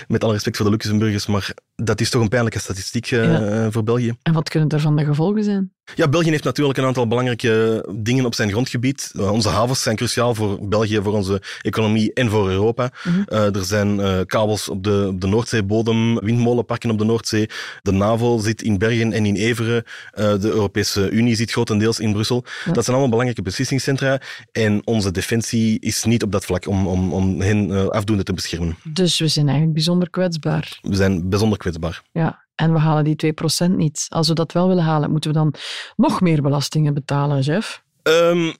Met 0.07 0.23
alle 0.23 0.33
respect 0.33 0.55
voor 0.55 0.65
de 0.65 0.71
Luxemburgers, 0.71 1.25
maar 1.27 1.53
dat 1.75 2.01
is 2.01 2.09
toch 2.09 2.21
een 2.21 2.29
pijnlijke 2.29 2.59
statistiek 2.59 3.11
eh, 3.11 3.23
Ja. 3.23 3.71
voor 3.71 3.83
België. 3.83 4.13
En 4.21 4.33
wat 4.33 4.49
kunnen 4.49 4.69
daarvan 4.69 4.95
de 4.95 5.05
gevolgen 5.05 5.43
zijn? 5.43 5.71
Ja, 5.95 6.07
België 6.07 6.29
heeft 6.29 6.43
natuurlijk 6.43 6.77
een 6.77 6.85
aantal 6.85 7.07
belangrijke 7.07 7.85
dingen 7.95 8.25
op 8.25 8.35
zijn 8.35 8.49
grondgebied. 8.49 9.11
Uh, 9.15 9.31
onze 9.31 9.49
havens 9.49 9.81
zijn 9.81 9.95
cruciaal 9.95 10.35
voor 10.35 10.67
België, 10.67 10.99
voor 11.01 11.13
onze 11.13 11.41
economie 11.61 12.13
en 12.13 12.29
voor 12.29 12.49
Europa. 12.49 12.91
Uh, 13.05 13.55
er 13.55 13.63
zijn 13.65 14.25
kabels 14.25 14.69
op 14.69 14.83
de, 14.83 15.07
op 15.07 15.21
de 15.21 15.27
Noordzeebodem, 15.27 16.19
windmolenparken 16.19 16.89
op 16.89 16.97
de 16.97 17.03
Noordzee. 17.03 17.49
De 17.81 17.91
NAVO 17.91 18.28
zit 18.37 18.61
in 18.61 18.77
Bergen 18.77 19.13
en 19.13 19.25
in 19.25 19.35
Everen. 19.35 19.83
Uh, 19.85 20.39
de 20.39 20.49
Europese 20.49 21.09
Unie 21.09 21.35
zit 21.35 21.51
grotendeels 21.51 21.99
in 21.99 22.11
Brussel. 22.11 22.43
Ja. 22.65 22.71
Dat 22.71 22.83
zijn 22.83 22.87
allemaal 22.87 23.09
belangrijke 23.09 23.41
beslissingscentra. 23.41 24.21
En 24.51 24.81
onze 24.85 25.11
defensie 25.11 25.79
is 25.79 26.03
niet 26.03 26.23
op 26.23 26.31
dat 26.31 26.45
vlak 26.45 26.67
om, 26.67 26.87
om, 26.87 27.13
om 27.13 27.41
hen 27.41 27.69
uh, 27.69 27.87
afdoende 27.87 28.23
te 28.23 28.33
beschermen. 28.33 28.77
Dus 28.83 29.19
we 29.19 29.27
zijn 29.27 29.45
eigenlijk 29.45 29.75
bijzonder 29.75 30.09
kwetsbaar. 30.09 30.79
We 30.81 30.95
zijn 30.95 31.29
bijzonder 31.29 31.57
kwetsbaar. 31.57 32.03
Ja, 32.11 32.45
en 32.55 32.73
we 32.73 32.79
halen 32.79 33.03
die 33.03 33.33
2% 33.67 33.71
niet. 33.75 34.05
Als 34.09 34.27
we 34.27 34.33
dat 34.33 34.51
wel 34.51 34.67
willen 34.67 34.83
halen, 34.83 35.11
moeten 35.11 35.31
we 35.31 35.37
dan 35.37 35.53
nog 35.95 36.21
meer 36.21 36.41
belastingen 36.41 36.93
betalen, 36.93 37.41
Jeff? 37.41 37.83
Um, 38.03 38.53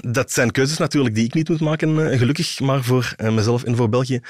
dat 0.00 0.32
zijn 0.32 0.50
keuzes 0.50 0.78
natuurlijk 0.78 1.14
die 1.14 1.24
ik 1.24 1.34
niet 1.34 1.48
moet 1.48 1.60
maken, 1.60 2.18
gelukkig, 2.18 2.60
maar 2.60 2.84
voor 2.84 3.14
mezelf 3.18 3.62
en 3.62 3.76
voor 3.76 3.88
België. 3.88 4.20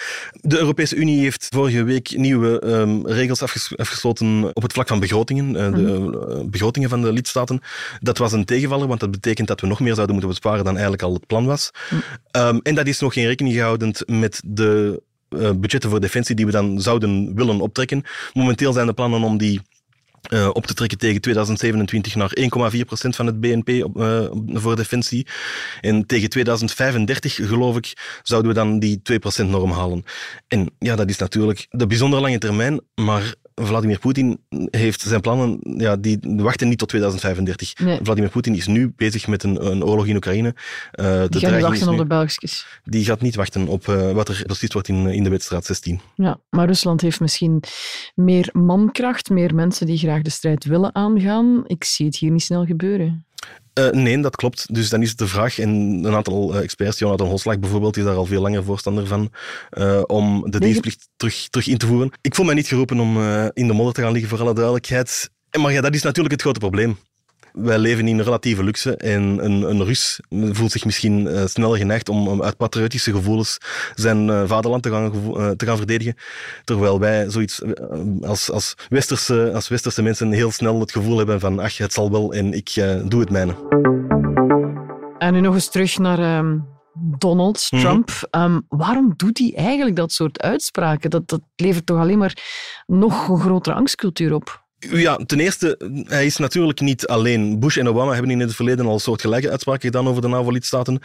De 0.41 0.59
Europese 0.59 0.97
Unie 0.97 1.21
heeft 1.21 1.47
vorige 1.51 1.83
week 1.85 2.17
nieuwe 2.17 2.67
um, 2.67 3.07
regels 3.07 3.43
afges 3.43 3.77
afgesloten 3.77 4.45
op 4.57 4.62
het 4.62 4.73
vlak 4.73 4.89
van 4.89 5.01
begrotingen, 5.01 5.49
uh, 5.49 5.75
de 5.75 6.37
uh, 6.41 6.51
begrotingen 6.51 6.89
van 6.89 7.03
de 7.03 7.12
lidstaten. 7.12 7.61
Dat 8.01 8.19
was 8.19 8.33
een 8.33 8.45
tegenvaller, 8.45 8.89
want 8.89 9.01
dat 9.01 9.11
betekent 9.11 9.49
dat 9.49 9.61
we 9.61 9.67
nog 9.67 9.81
meer 9.81 9.95
zouden 9.95 10.15
moeten 10.15 10.31
besparen 10.31 10.65
dan 10.65 10.73
eigenlijk 10.73 11.03
al 11.03 11.15
het 11.15 11.27
plan 11.27 11.47
was. 11.47 11.71
Um, 12.37 12.61
en 12.62 12.75
dat 12.75 12.87
is 12.87 13.01
nog 13.01 13.12
geen 13.12 13.27
rekening 13.27 13.55
gehouden 13.55 13.95
met 14.07 14.43
de 14.47 15.03
uh, 15.29 15.51
budgetten 15.51 15.91
voor 15.91 16.01
defensie 16.01 16.35
die 16.35 16.47
we 16.47 16.53
dan 16.53 16.81
zouden 16.81 17.35
willen 17.35 17.61
optrekken. 17.61 18.03
Momenteel 18.33 18.73
zijn 18.73 18.87
de 18.87 18.93
plannen 18.93 19.23
om 19.23 19.39
die 19.39 19.61
uh, 20.31 20.49
op 20.52 20.67
te 20.67 20.75
trekken 20.75 20.99
tegen 20.99 21.21
2027 21.21 22.14
naar 22.14 22.33
1,4% 22.41 22.45
van 22.91 23.26
het 23.26 23.41
BNP 23.41 23.69
uh, 23.69 24.26
voor 24.47 24.76
defensie. 24.76 25.26
En 25.81 26.07
tegen 26.07 26.29
2035, 26.29 27.35
geloof 27.35 27.76
ik, 27.76 28.21
zouden 28.23 28.50
we 28.50 28.59
dan 28.59 28.79
die 28.79 29.02
2% 29.43 29.47
norm 29.47 29.71
halen. 29.71 30.05
En 30.49 30.71
ja, 30.79 30.97
dat 30.97 31.09
is 31.09 31.19
natuurlijk 31.19 31.67
de 31.71 31.87
bijzonder 31.87 32.21
lange 32.21 32.38
termijn, 32.38 32.81
maar 32.95 33.35
Vladimir 33.55 33.99
Poetin 33.99 34.41
heeft 34.71 35.01
zijn 35.01 35.21
plannen, 35.21 35.59
ja, 35.77 35.97
die 35.97 36.19
wachten 36.23 36.69
niet 36.69 36.79
tot 36.79 36.89
2035. 36.89 37.79
Nee. 37.79 37.99
Vladimir 38.03 38.31
Poetin 38.31 38.55
is 38.55 38.67
nu 38.67 38.93
bezig 38.97 39.27
met 39.27 39.43
een, 39.43 39.67
een 39.67 39.85
oorlog 39.85 40.07
in 40.07 40.17
Oekraïne. 40.17 40.55
Uh, 40.95 41.25
die 41.29 41.41
gaat 41.41 41.53
niet 41.53 41.63
wachten 41.63 41.89
op 41.89 41.97
de 41.97 42.07
Belgisches. 42.07 42.67
Die 42.85 43.05
gaat 43.05 43.21
niet 43.21 43.35
wachten 43.35 43.69
op 43.69 43.87
uh, 43.87 44.13
wat 44.13 44.29
er 44.29 44.45
beslist 44.47 44.73
wordt 44.73 44.89
in, 44.89 45.07
in 45.07 45.25
de 45.25 45.31
wedstrijd 45.31 45.65
16. 45.65 46.01
Ja, 46.15 46.41
maar 46.51 46.67
Rusland 46.67 47.01
heeft 47.01 47.21
misschien 47.21 47.63
meer 48.15 48.49
mankracht, 48.53 49.31
meer 49.31 49.55
mensen 49.55 49.87
die 49.87 49.99
graag 49.99 50.23
de 50.23 50.31
strijd 50.31 50.65
willen 50.65 50.95
aangaan. 50.95 51.63
Ik 51.67 51.85
zie 51.85 52.07
het 52.07 52.17
hier 52.17 52.31
niet 52.31 52.43
snel 52.43 52.65
gebeuren. 52.65 53.27
Uh, 53.79 53.91
nee, 53.91 54.21
dat 54.21 54.37
klopt. 54.37 54.75
Dus 54.75 54.88
dan 54.88 55.02
is 55.02 55.09
het 55.09 55.19
de 55.19 55.26
vraag, 55.26 55.59
en 55.59 55.69
een 56.05 56.14
aantal 56.14 56.55
uh, 56.55 56.62
experts, 56.62 56.99
Jonathan 56.99 57.29
Holslag 57.29 57.59
bijvoorbeeld, 57.59 57.97
is 57.97 58.05
daar 58.05 58.17
al 58.17 58.26
veel 58.26 58.43
langer 58.43 58.64
voorstander 58.64 59.07
van, 59.07 59.31
uh, 59.79 60.02
om 60.07 60.50
de 60.50 60.61
dienstplicht 60.61 61.09
terug, 61.17 61.49
terug 61.49 61.67
in 61.67 61.79
te 61.79 61.87
voeren. 61.87 62.11
Ik 62.21 62.35
voel 62.35 62.47
mij 62.47 62.55
niet 62.55 62.67
geroepen 62.67 63.00
om 63.00 63.17
in 63.52 63.67
de 63.67 63.73
modder 63.73 63.95
te 63.95 64.02
gaan 64.02 64.12
liggen, 64.12 64.31
voor 64.31 64.41
alle 64.41 64.55
duidelijkheid. 64.55 65.31
Maar 65.61 65.73
ja, 65.73 65.81
dat 65.81 65.95
is 65.95 66.02
natuurlijk 66.02 66.33
het 66.33 66.43
grote 66.43 66.59
probleem. 66.59 66.99
Wij 67.53 67.79
leven 67.79 68.09
in 68.09 68.21
relatieve 68.21 68.65
luxe 68.65 68.97
en 68.97 69.45
een, 69.45 69.63
een 69.71 69.85
Rus 69.85 70.21
voelt 70.31 70.71
zich 70.73 70.85
misschien 70.85 71.27
uh, 71.27 71.47
sneller 71.47 71.79
geneigd 71.79 72.09
om, 72.09 72.43
uit 72.43 72.57
patriotische 72.57 73.13
gevoelens 73.13 73.59
zijn 73.95 74.29
uh, 74.29 74.43
vaderland 74.47 74.83
te 74.83 74.91
gaan, 74.91 75.13
uh, 75.15 75.51
te 75.51 75.67
gaan 75.67 75.77
verdedigen. 75.77 76.15
Terwijl 76.65 77.01
wij 77.01 77.31
zoiets 77.31 77.63
als, 78.21 78.51
als, 78.51 78.75
westerse, 78.89 79.51
als 79.55 79.69
westerse 79.69 80.03
mensen 80.03 80.33
heel 80.33 80.51
snel 80.51 80.81
het 80.81 80.93
gevoel 80.93 81.19
hebben 81.19 81.41
van 81.41 81.59
ach, 81.59 81.77
het 81.77 81.93
zal 81.93 82.11
wel 82.11 82.33
en 82.33 82.53
ik 82.53 82.75
doe 83.05 83.21
het 83.21 83.31
mijne. 83.31 83.55
En 85.19 85.33
nu 85.33 85.41
nog 85.41 85.55
eens 85.55 85.71
terug 85.71 85.99
naar 85.99 86.39
um, 86.39 86.67
Donald 87.19 87.69
Mhm. 87.71 87.83
Trump. 87.83 88.11
Um, 88.31 88.65
waarom 88.69 89.13
doet 89.17 89.39
hij 89.39 89.53
eigenlijk 89.57 89.97
dat 89.97 90.13
soort 90.13 90.43
uitspraken? 90.43 91.11
Dat, 91.11 91.29
dat 91.29 91.41
levert 91.57 91.87
toch 91.87 91.99
alleen 91.99 92.19
maar 92.19 92.37
nog 92.87 93.29
een 93.29 93.41
grotere 93.41 93.75
angstcultuur 93.75 94.35
op? 94.35 94.62
Ja, 94.91 95.17
ten 95.17 95.41
eerste, 95.41 95.79
hij 96.07 96.27
is 96.27 96.37
natuurlijk 96.37 96.81
niet 96.81 97.07
alleen. 97.07 97.61
Bush 97.61 97.77
en 97.77 97.89
Obama 97.89 98.12
hebben 98.12 98.31
in 98.31 98.41
het 98.41 98.55
verleden 98.55 98.87
al 98.87 98.99
soortgelijke 98.99 99.51
uitspraken 99.51 99.83
gedaan 99.83 100.09
over 100.09 100.23
de 100.23 100.29
NAVO-lidstaten. 100.29 101.01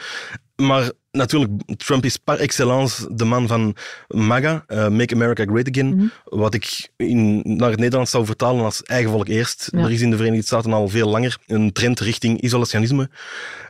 Maar 0.55 0.91
natuurlijk, 1.12 1.51
Trump 1.77 2.05
is 2.05 2.17
par 2.17 2.39
excellence 2.39 3.15
de 3.15 3.25
man 3.25 3.48
van 3.48 3.75
MAGA, 4.07 4.65
uh, 4.67 4.88
Make 4.88 5.13
America 5.13 5.43
Great 5.43 5.69
Again. 5.69 5.96
Mhm. 5.96 6.07
Wat 6.24 6.53
ik 6.53 6.89
in, 6.96 7.41
naar 7.43 7.69
het 7.69 7.79
Nederlands 7.79 8.12
zou 8.12 8.25
vertalen 8.25 8.63
als 8.63 8.84
eigen 8.84 9.12
volk 9.12 9.27
eerst. 9.27 9.67
Ja. 9.72 9.79
Er 9.79 9.91
is 9.91 10.01
in 10.01 10.10
de 10.10 10.17
Verenigde 10.17 10.46
Staten 10.46 10.74
al 10.74 10.89
veel 10.89 11.10
langer 11.10 11.38
een 11.46 11.72
trend 11.72 12.00
richting 12.00 12.41
isolationisme. 12.41 13.10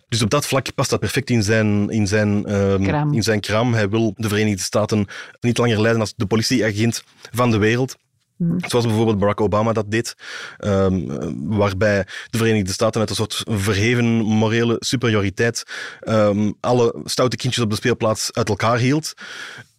Dus 0.07 0.21
op 0.21 0.29
dat 0.29 0.45
vlak 0.45 0.73
past 0.75 0.89
dat 0.89 0.99
perfect 0.99 1.29
in 1.29 1.43
zijn, 1.43 1.89
in 1.89 2.07
zijn, 2.07 2.45
ehm, 2.45 2.83
Kraam. 2.83 3.13
in 3.13 3.23
zijn 3.23 3.39
kraam. 3.39 3.73
Hij 3.73 3.89
wil 3.89 4.13
de 4.15 4.27
Verenigde 4.27 4.61
Staten 4.61 5.05
niet 5.39 5.57
langer 5.57 5.81
leiden 5.81 6.01
als 6.01 6.13
de 6.15 6.25
politieagent 6.25 7.03
van 7.31 7.51
de 7.51 7.57
wereld. 7.57 7.95
Zoals 8.57 8.85
bijvoorbeeld 8.85 9.19
Barack 9.19 9.41
Obama 9.41 9.73
dat 9.73 9.91
deed, 9.91 10.15
ehm, 10.57 11.11
eh, 11.11 11.27
waarbij 11.35 12.05
de 12.29 12.37
Verenigde 12.37 12.71
Staten 12.71 12.99
uit 12.99 13.09
een 13.09 13.15
soort 13.15 13.43
verheven 13.45 14.05
morele 14.15 14.75
superioriteit 14.79 15.63
ehm, 15.99 16.51
alle 16.59 16.95
stoute 17.03 17.35
kindjes 17.35 17.63
op 17.63 17.69
de 17.69 17.75
speelplaats 17.75 18.33
uit 18.33 18.49
elkaar 18.49 18.77
hield. 18.77 19.13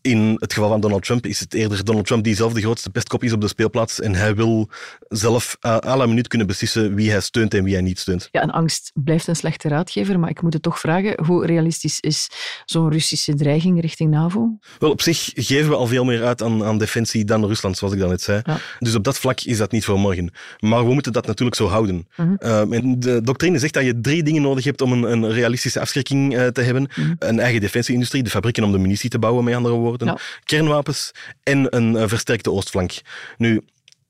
In 0.00 0.36
het 0.38 0.52
geval 0.52 0.68
van 0.68 0.80
Donald 0.80 1.04
Trump 1.04 1.26
is 1.26 1.40
het 1.40 1.54
eerder 1.54 1.84
Donald 1.84 2.06
Trump 2.06 2.24
die 2.24 2.34
zelf 2.34 2.52
de 2.52 2.60
grootste 2.60 2.90
pestkop 2.90 3.24
is 3.24 3.32
op 3.32 3.40
de 3.40 3.48
speelplaats 3.48 4.00
en 4.00 4.14
hij 4.14 4.34
wil 4.34 4.68
zelf 5.08 5.56
à 5.66 5.96
la 5.96 6.06
minuut 6.06 6.28
kunnen 6.28 6.46
beslissen 6.46 6.94
wie 6.94 7.10
hij 7.10 7.20
steunt 7.20 7.54
en 7.54 7.64
wie 7.64 7.72
hij 7.72 7.82
niet 7.82 7.98
steunt. 7.98 8.28
Ja, 8.30 8.40
en 8.40 8.50
angst 8.50 8.90
blijft 8.94 9.26
een 9.26 9.36
slechte 9.36 9.68
raadgever, 9.68 10.18
maar 10.18 10.30
ik 10.30 10.42
moet 10.42 10.52
het 10.52 10.62
toch 10.62 10.80
vragen, 10.80 11.24
hoe 11.24 11.46
realistisch 11.46 12.00
is 12.00 12.28
zo'n 12.64 12.90
Russische 12.90 13.34
dreiging 13.34 13.80
richting 13.80 14.10
NAVO? 14.10 14.58
Wel, 14.78 14.90
op 14.90 15.02
zich 15.02 15.30
geven 15.34 15.70
we 15.70 15.76
al 15.76 15.86
veel 15.86 16.04
meer 16.04 16.24
uit 16.24 16.42
aan, 16.42 16.64
aan 16.64 16.78
defensie 16.78 17.24
dan 17.24 17.46
Rusland, 17.46 17.76
zoals 17.76 17.94
ik 17.94 18.00
dan 18.00 18.08
net 18.08 18.22
zei. 18.22 18.40
Ja. 18.44 18.58
Dus 18.78 18.94
op 18.94 19.04
dat 19.04 19.18
vlak 19.18 19.40
is 19.40 19.58
dat 19.58 19.72
niet 19.72 19.84
voor 19.84 19.98
morgen. 19.98 20.32
Maar 20.58 20.86
we 20.86 20.92
moeten 20.92 21.12
dat 21.12 21.26
natuurlijk 21.26 21.56
zo 21.56 21.66
houden. 21.66 22.08
Mhm. 22.16 22.34
Uh, 22.38 22.72
en 22.72 23.00
de 23.00 23.22
doctrine 23.22 23.58
zegt 23.58 23.74
dat 23.74 23.84
je 23.84 24.00
drie 24.00 24.22
dingen 24.22 24.42
nodig 24.42 24.64
hebt 24.64 24.80
om 24.80 24.92
een, 24.92 25.02
een 25.02 25.32
realistische 25.32 25.80
afschrikking 25.80 26.34
uh, 26.34 26.46
te 26.46 26.60
hebben. 26.60 26.88
Mhm. 26.96 27.14
Een 27.18 27.40
eigen 27.40 27.60
defensieindustrie, 27.60 28.22
de 28.22 28.30
fabrieken 28.30 28.64
om 28.64 28.72
de 28.72 28.78
munitie 28.78 29.10
te 29.10 29.18
bouwen, 29.18 29.44
met 29.44 29.54
andere 29.54 29.74
woorden. 29.74 29.87
Ja. 29.96 30.18
Kernwapens 30.44 31.10
en 31.42 31.76
een 31.76 31.92
uh, 31.94 32.02
versterkte 32.06 32.50
oostflank. 32.50 32.92
Nu, 33.36 33.60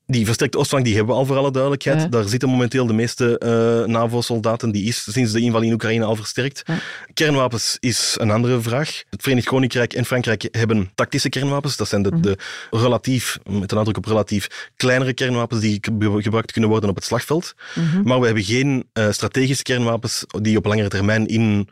die 0.05 0.25
versterkte 0.25 0.57
oostflank 0.57 0.85
die 0.85 0.95
hebben 0.95 1.13
we 1.13 1.19
al 1.19 1.25
voor 1.25 1.37
alle 1.37 1.51
duidelijkheid. 1.51 2.01
Ja. 2.01 2.07
Daar 2.07 2.23
zitten 2.23 2.49
momenteel 2.49 2.85
de 2.85 2.93
meeste 2.93 3.41
uh, 3.85 3.93
NAVO-soldaten. 3.93 4.71
Die 4.71 4.83
is 4.87 5.11
sinds 5.11 5.31
de 5.31 5.39
inval 5.39 5.61
in 5.61 5.73
Oekraïne 5.73 6.05
al 6.05 6.15
versterkt. 6.15 6.61
Ja. 6.65 6.77
Kernwapens 7.13 7.77
is 7.79 8.15
een 8.19 8.31
andere 8.31 8.61
vraag. 8.61 9.03
Het 9.09 9.21
Verenigd 9.21 9.47
Koninkrijk 9.47 9.93
en 9.93 10.05
Frankrijk 10.05 10.47
hebben 10.51 10.91
tactische 10.95 11.29
kernwapens. 11.29 11.77
Dat 11.77 11.87
zijn 11.87 12.01
de, 12.01 12.09
Mhm. 12.11 12.21
de 12.21 12.37
relatief, 12.71 13.37
met 13.49 13.71
een 13.71 13.77
nadruk 13.77 13.97
op 13.97 14.05
relatief, 14.05 14.69
kleinere 14.75 15.13
kernwapens 15.13 15.61
die 15.61 15.77
ge- 15.81 16.21
gebruikt 16.21 16.51
kunnen 16.51 16.69
worden 16.69 16.89
op 16.89 16.95
het 16.95 17.05
slagveld. 17.05 17.53
Mhm. 17.75 18.01
Maar 18.03 18.19
we 18.19 18.25
hebben 18.25 18.43
geen 18.43 18.89
uh, 18.93 19.07
strategische 19.11 19.63
kernwapens 19.63 20.25
die 20.41 20.57
op 20.57 20.65
langere 20.65 20.87
termijn 20.89 21.27
in 21.27 21.69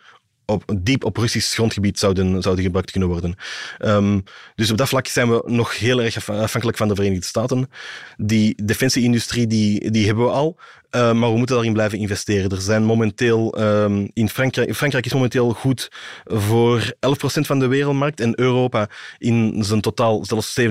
op, 0.48 0.64
diep 0.78 1.04
op 1.04 1.18
Russisch 1.18 1.54
grondgebied 1.54 2.00
zouden, 2.00 2.42
zouden 2.42 2.64
gebruikt 2.64 2.92
kunnen 2.92 3.10
worden. 3.10 3.36
Um, 3.80 4.24
dus 4.56 4.72
op 4.72 4.78
dat 4.78 4.88
vlak 4.88 5.08
zijn 5.08 5.30
we 5.30 5.44
nog 5.46 5.78
heel 5.78 6.02
erg 6.02 6.16
af- 6.16 6.30
afhankelijk 6.30 6.78
van 6.78 6.88
de 6.88 6.96
Verenigde 6.96 7.26
Staten. 7.26 7.70
Die 8.18 8.66
defensieindustrie 8.66 9.48
die, 9.48 9.92
die 9.92 10.06
hebben 10.06 10.26
we 10.26 10.32
al, 10.32 10.58
uh, 10.92 11.14
maar 11.14 11.32
we 11.32 11.38
moeten 11.38 11.56
daarin 11.56 11.74
blijven 11.74 12.00
investeren. 12.00 12.50
Er 12.50 12.62
zijn 12.62 12.84
momenteel 12.84 13.62
um, 13.62 14.10
in 14.14 14.30
Frankrijk, 14.30 14.76
Frankrijk 14.76 15.06
is 15.06 15.14
momenteel 15.14 15.54
goed 15.54 15.92
voor 16.24 16.82
11% 16.84 16.90
van 17.20 17.60
de 17.60 17.68
wereldmarkt 17.68 18.20
en 18.20 18.40
Europa 18.40 18.90
in 19.18 19.64
zijn 19.64 19.82
totaal 19.82 20.26
zelfs 20.26 20.60
27%, 20.60 20.64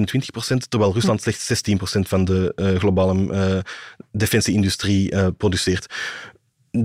terwijl 0.69 0.93
Rusland 0.93 1.23
slechts 1.23 1.71
16% 1.71 2.01
van 2.01 2.25
de 2.25 2.53
uh, 2.57 2.79
globale 2.79 3.15
uh, 3.15 3.59
defensieindustrie 4.13 5.33
produceert. 5.33 5.87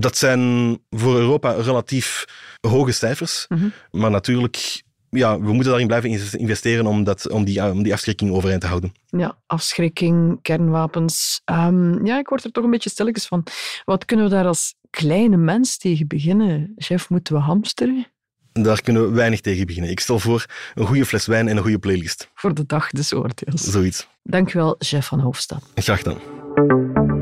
Dat 0.00 0.16
zijn 0.16 0.78
voor 0.90 1.16
Europa 1.16 1.50
relatief 1.52 2.24
hoge 2.60 2.92
cijfers, 2.92 3.46
Mhm. 3.48 3.68
maar 3.90 4.10
natuurlijk, 4.10 4.82
ja, 5.10 5.38
we 5.40 5.52
moeten 5.52 5.68
daarin 5.70 5.86
blijven 5.86 6.10
investeren 6.38 6.86
om, 6.86 7.04
dat, 7.04 7.30
om, 7.30 7.44
die, 7.44 7.64
om 7.70 7.82
die 7.82 7.92
afschrikking 7.92 8.30
overeind 8.32 8.60
te 8.60 8.66
houden. 8.66 8.92
Ja, 9.06 9.38
afschrikking, 9.46 10.38
kernwapens. 10.42 11.40
Um, 11.44 12.06
ja, 12.06 12.18
ik 12.18 12.28
word 12.28 12.44
er 12.44 12.50
toch 12.52 12.64
een 12.64 12.70
beetje 12.70 12.90
stilletjes 12.90 13.26
van. 13.26 13.44
Wat 13.84 14.04
kunnen 14.04 14.24
we 14.26 14.30
daar 14.30 14.46
als 14.46 14.74
kleine 14.90 15.36
mens 15.36 15.76
tegen 15.78 16.06
beginnen? 16.06 16.72
Chef, 16.76 17.10
moeten 17.10 17.34
we 17.34 17.40
hamsteren? 17.40 18.06
Daar 18.52 18.82
kunnen 18.82 19.02
we 19.08 19.14
weinig 19.14 19.40
tegen 19.40 19.66
beginnen. 19.66 19.90
Ik 19.90 20.00
stel 20.00 20.18
voor 20.18 20.46
een 20.74 20.86
goede 20.86 21.06
fles 21.06 21.26
wijn 21.26 21.48
en 21.48 21.56
een 21.56 21.62
goede 21.62 21.78
playlist. 21.78 22.30
Voor 22.34 22.54
de 22.54 22.66
dag 22.66 22.90
des 22.90 23.12
oordeels. 23.12 23.60
Zoiets. 23.62 24.06
Dank 24.22 24.54
u 24.54 24.58
wel, 24.58 24.74
chef 24.78 25.06
van 25.06 25.20
Hoofdstad. 25.20 25.62
Graag 25.74 25.98
gedaan. 26.02 27.21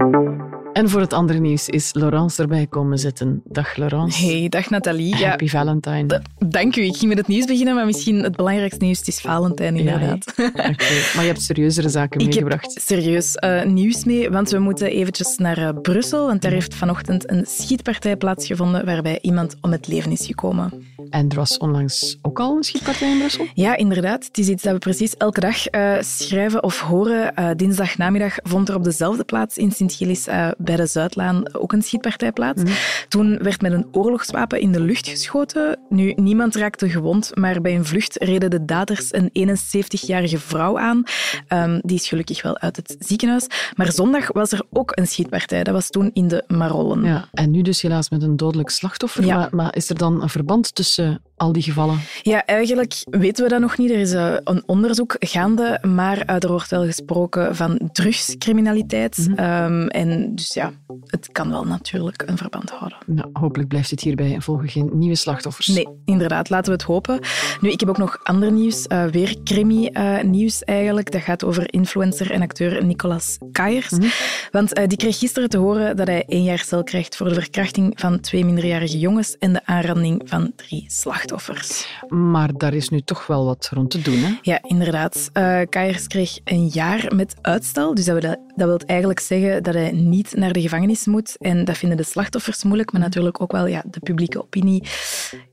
En 0.73 0.89
voor 0.89 1.01
het 1.01 1.13
andere 1.13 1.39
nieuws 1.39 1.69
is 1.69 1.95
Laurence 1.95 2.43
erbij 2.43 2.67
komen 2.67 2.99
zitten. 2.99 3.43
Dag 3.45 3.77
Laurence. 3.77 4.27
Hey, 4.27 4.49
dag 4.49 4.71
Nathalie. 4.71 5.17
Ja, 5.17 5.29
Happy 5.29 5.49
Valentine. 5.49 6.23
dank 6.39 6.77
u. 6.77 6.83
Ik 6.83 6.97
ging 6.97 7.09
met 7.09 7.19
het 7.19 7.27
nieuws 7.27 7.45
beginnen, 7.45 7.75
maar 7.75 7.87
misschien 7.87 8.23
het 8.23 8.37
belangrijkste 8.37 8.85
nieuws 8.85 8.99
het 8.99 9.09
is 9.09 9.21
Valentijn, 9.21 9.77
inderdaad. 9.77 10.33
Ja, 10.37 10.47
okay. 10.47 10.75
Maar 11.15 11.21
je 11.21 11.27
hebt 11.31 11.43
serieuzeere 11.43 11.89
zaken 11.89 12.21
Ik 12.21 12.27
meegebracht. 12.27 12.75
heb 12.75 12.83
serieus 12.83 13.37
uh, 13.45 13.65
nieuws 13.65 14.05
mee, 14.05 14.31
want 14.31 14.51
we 14.51 14.59
moeten 14.59 14.91
eventjes 14.91 15.37
naar 15.37 15.59
uh, 15.59 15.69
Brussel, 15.83 16.27
want 16.27 16.43
daar 16.43 16.53
heeft 16.53 16.75
vanochtend 16.75 17.31
een 17.31 17.47
schietpartij 17.47 18.17
plaatsgevonden 18.17 18.85
waarbij 18.85 19.19
iemand 19.23 19.57
om 19.61 19.71
het 19.71 19.89
leven 19.89 20.13
is 20.13 20.27
gekomen. 20.27 20.85
En 21.11 21.29
er 21.29 21.37
was 21.37 21.59
onlangs 21.59 22.19
ook 22.23 22.41
al 22.41 22.57
een 22.57 22.63
schietpartij 22.63 23.11
in 23.11 23.19
Brussel? 23.19 23.47
Ja, 23.55 23.77
inderdaad. 23.77 24.25
Het 24.25 24.39
is 24.39 24.49
iets 24.49 24.63
dat 24.63 24.73
we 24.73 24.79
precies 24.79 25.17
elke 25.17 25.41
dag 25.41 25.75
uh, 25.75 25.97
schrijven 26.01 26.63
of 26.63 26.81
horen. 26.81 27.57
Dinsdagnamiddag 27.57 28.37
vond 28.43 28.69
er 28.69 28.75
op 28.75 28.85
dezelfde 28.85 29.25
plaats 29.25 29.57
in 29.57 29.73
Sint-Gillis 29.73 30.29
uh, 30.29 30.49
bij 30.61 30.77
de 30.77 30.87
Zuidlaan 30.87 31.55
ook 31.55 31.73
een 31.73 31.83
schietpartij 31.83 32.33
plaats. 32.33 32.63
Mm. 32.63 32.69
Toen 33.09 33.39
werd 33.39 33.61
met 33.61 33.73
een 33.73 33.87
oorlogswapen 33.93 34.61
in 34.61 34.73
de 34.73 34.81
lucht 34.81 35.09
geschoten. 35.09 35.79
Nu, 35.89 36.13
niemand 36.17 36.57
raakte 36.57 36.91
gewond, 36.91 37.31
maar 37.35 37.61
bij 37.61 37.75
een 37.75 37.85
vlucht 37.85 38.17
reden 38.23 38.51
de 38.51 38.65
daders 38.65 39.09
een 39.13 39.31
71-jarige 39.57 40.39
vrouw 40.39 40.79
aan. 40.79 41.03
Um, 41.49 41.81
die 41.83 41.97
is 41.97 42.09
gelukkig 42.09 42.43
wel 42.43 42.59
uit 42.59 42.77
het 42.77 42.97
ziekenhuis. 42.99 43.47
Maar 43.77 43.93
zondag 43.93 44.33
was 44.33 44.53
er 44.53 44.63
ook 44.73 44.93
een 44.95 45.07
schietpartij. 45.07 45.65
Dat 45.65 45.75
was 45.75 45.89
toen 45.89 46.11
in 46.13 46.29
de 46.29 46.45
Marollen. 46.47 47.05
Ja, 47.05 47.29
en 47.33 47.51
nu 47.51 47.63
dus 47.63 47.83
helaas 47.83 48.11
met 48.11 48.23
een 48.23 48.37
dodelijk 48.37 48.71
slachtoffer. 48.71 49.25
Ja. 49.25 49.37
Maar, 49.37 49.49
maar 49.51 49.77
is 49.77 49.89
er 49.89 49.99
dan 49.99 50.23
een 50.23 50.29
verband 50.29 50.75
tussen 50.75 51.23
al 51.37 51.53
die 51.53 51.63
gevallen? 51.63 52.01
Ja, 52.23 52.47
eigenlijk 52.47 52.95
weten 53.11 53.45
we 53.45 53.51
dat 53.51 53.61
nog 53.61 53.79
niet. 53.79 53.91
Er 53.91 53.99
is 53.99 54.13
uh, 54.13 54.35
een 54.45 54.63
onderzoek 54.67 55.17
gaande, 55.19 55.79
maar 55.83 56.19
er 56.19 56.49
wordt 56.49 56.71
wel 56.71 56.85
gesproken 56.85 57.57
van 57.57 57.91
drugscriminaliteit. 57.93 59.19
Mhm. 59.19 59.31
Mm 59.31 59.37
-hmm. 59.37 59.83
um, 59.83 59.89
en 59.89 60.35
dus 60.35 60.50
ja, 60.55 60.73
het 61.07 61.33
kan 61.33 61.51
wel 61.51 61.65
natuurlijk 61.65 62.23
een 62.27 62.37
verband 62.37 62.71
houden. 62.71 62.99
Nou, 63.07 63.31
hopelijk 63.33 63.69
blijft 63.69 63.91
het 63.91 64.01
hierbij 64.01 64.35
en 64.35 64.43
volgen 64.43 64.69
geen 64.69 64.91
nieuwe 64.93 65.17
slachtoffers. 65.17 65.67
Nee, 65.67 65.89
inderdaad. 66.05 66.51
Laten 66.51 66.67
we 66.67 66.79
het 66.79 66.83
hopen. 66.87 67.21
Nu, 67.61 67.71
ik 67.71 67.81
heb 67.81 67.89
ook 67.89 67.99
nog 67.99 68.19
ander 68.23 68.53
nieuws. 68.53 68.87
Uh, 68.89 69.05
weer 69.05 69.37
crimi-nieuws 69.45 70.65
eigenlijk. 70.65 71.13
Dat 71.13 71.21
gaat 71.21 71.45
over 71.45 71.73
influencer 71.73 72.31
en 72.31 72.43
acteur 72.43 72.85
Nicolas 72.85 73.39
Kayers. 73.53 73.91
Mhm. 73.91 74.01
Mm 74.01 74.07
-hmm. 74.07 74.51
Want 74.51 74.89
die 74.89 74.99
kreeg 74.99 75.19
gisteren 75.19 75.49
te 75.49 75.59
horen 75.59 75.97
dat 75.97 76.07
hij 76.07 76.25
één 76.27 76.45
jaar 76.45 76.59
cel 76.59 76.83
krijgt 76.83 77.17
voor 77.17 77.29
de 77.29 77.35
verkrachting 77.35 77.93
van 78.01 78.21
twee 78.21 78.45
minderjarige 78.45 78.99
jongens 78.99 79.39
en 79.39 79.53
de 79.53 79.67
aanranding 79.67 80.23
van 80.25 80.53
drie 80.57 80.85
slachtoffers. 80.89 81.87
Maar 82.09 82.53
daar 82.53 82.75
is 82.75 82.89
nu 82.89 83.01
toch 83.01 83.27
wel 83.27 83.45
wat 83.45 83.71
rond 83.73 83.91
te 83.91 84.03
doen, 84.03 84.19
hè? 84.19 84.39
Ja, 84.43 84.59
inderdaad. 84.63 85.31
Kayers 85.69 86.07
kreeg 86.07 86.39
een 86.45 86.67
jaar 86.67 87.15
met 87.15 87.35
uitstel. 87.41 87.95
Dus 87.95 88.05
dat, 88.05 88.23
dat, 88.23 88.39
dat 88.57 88.69
wil 88.69 88.81
eigenlijk 88.87 89.21
zeggen 89.21 89.63
dat 89.63 89.75
hij 89.75 89.91
niet 89.93 90.35
naar 90.41 90.53
de 90.53 90.61
gevangenis 90.61 91.07
moet. 91.07 91.37
En 91.39 91.65
dat 91.65 91.79
vinden 91.79 91.97
de 91.97 92.03
slachtoffers 92.03 92.65
moeilijk, 92.65 92.93
maar 92.93 93.01
natuurlijk 93.01 93.41
ook 93.41 93.53
wel 93.53 93.67
ja, 93.67 93.83
de 93.91 94.01
publieke 94.01 94.43
opinie 94.43 94.83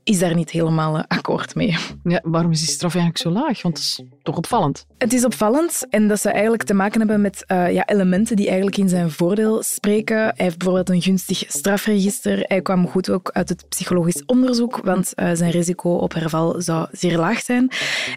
is 0.04 0.18
daar 0.18 0.34
niet 0.34 0.50
helemaal 0.50 0.96
uh, 0.96 1.02
akkoord 1.08 1.54
mee. 1.54 1.76
Ja, 2.04 2.20
waarom 2.22 2.50
is 2.50 2.58
die 2.58 2.68
straf 2.68 2.94
eigenlijk 2.94 3.22
zo 3.22 3.30
laag? 3.30 3.62
Want 3.62 3.76
het 3.78 3.86
is 3.86 4.02
toch 4.22 4.36
opvallend. 4.36 4.86
Het 4.98 5.12
is 5.12 5.24
opvallend 5.24 5.86
en 5.90 6.08
dat 6.08 6.20
ze 6.20 6.30
eigenlijk 6.30 6.62
te 6.62 6.74
maken 6.74 6.98
hebben 6.98 7.20
met 7.20 7.44
uh, 7.46 7.72
ja, 7.72 7.86
elementen 7.86 8.36
die 8.36 8.46
eigenlijk 8.46 8.76
in 8.76 8.88
zijn 8.88 9.10
voordeel 9.10 9.62
spreken. 9.62 10.16
Hij 10.16 10.32
heeft 10.36 10.58
bijvoorbeeld 10.58 10.88
een 10.90 11.02
gunstig 11.02 11.44
strafregister. 11.46 12.44
Hij 12.46 12.62
kwam 12.62 12.88
goed 12.88 13.10
ook 13.10 13.30
uit 13.32 13.48
het 13.48 13.68
psychologisch 13.68 14.24
onderzoek, 14.24 14.80
want 14.84 15.12
uh, 15.16 15.30
zijn 15.32 15.50
risico 15.50 15.90
op 15.90 16.14
herval 16.14 16.62
zou 16.62 16.86
zeer 16.92 17.18
laag 17.18 17.40
zijn. 17.40 17.70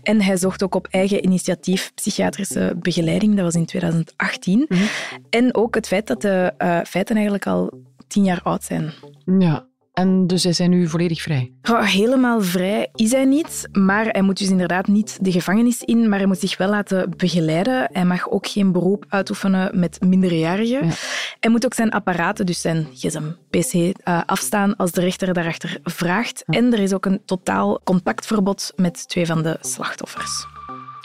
En 0.03 0.21
hij 0.21 0.37
zocht 0.37 0.63
ook 0.63 0.75
op 0.75 0.87
eigen 0.87 1.23
initiatief 1.25 1.91
psychiatrische 1.95 2.75
begeleiding. 2.79 3.35
Dat 3.35 3.43
was 3.43 3.55
in 3.55 3.65
2018. 3.65 4.57
Mm 4.57 4.77
-hmm. 4.77 4.87
En 5.29 5.55
ook 5.55 5.75
het 5.75 5.87
feit 5.87 6.07
dat 6.07 6.21
de 6.21 6.53
uh, 6.63 6.79
feiten 6.83 7.15
eigenlijk 7.15 7.47
al 7.47 7.71
tien 8.07 8.23
jaar 8.23 8.41
oud 8.43 8.63
zijn. 8.63 8.91
Ja, 9.39 9.65
en 9.93 10.27
dus 10.27 10.43
hij 10.43 10.53
zijn 10.53 10.69
nu 10.69 10.87
volledig 10.87 11.21
vrij? 11.21 11.51
Oh, 11.69 11.85
helemaal 11.85 12.41
vrij 12.41 12.89
is 12.95 13.11
hij 13.11 13.25
niet, 13.25 13.67
maar 13.71 14.05
hij 14.05 14.21
moet 14.21 14.37
dus 14.37 14.49
inderdaad 14.49 14.87
niet 14.87 15.17
de 15.21 15.31
gevangenis 15.31 15.81
in, 15.81 16.09
maar 16.09 16.17
hij 16.17 16.27
moet 16.27 16.39
zich 16.39 16.57
wel 16.57 16.69
laten 16.69 17.13
begeleiden. 17.17 17.89
Hij 17.91 18.05
mag 18.05 18.29
ook 18.29 18.47
geen 18.47 18.71
beroep 18.71 19.05
uitoefenen 19.09 19.79
met 19.79 20.01
minderjarigen. 20.01 20.85
Ja. 20.85 20.93
Hij 21.39 21.51
moet 21.51 21.65
ook 21.65 21.73
zijn 21.73 21.91
apparaten, 21.91 22.45
dus 22.45 22.61
zijn 22.61 22.87
gsm, 22.93 23.23
pc, 23.49 23.73
eh, 23.73 24.21
afstaan 24.25 24.75
als 24.75 24.91
de 24.91 25.01
rechter 25.01 25.33
daarachter 25.33 25.79
vraagt. 25.83 26.43
En 26.45 26.73
er 26.73 26.79
is 26.79 26.93
ook 26.93 27.05
een 27.05 27.21
totaal 27.25 27.79
contactverbod 27.83 28.73
met 28.75 29.07
twee 29.07 29.25
van 29.25 29.43
de 29.43 29.57
slachtoffers. 29.61 30.45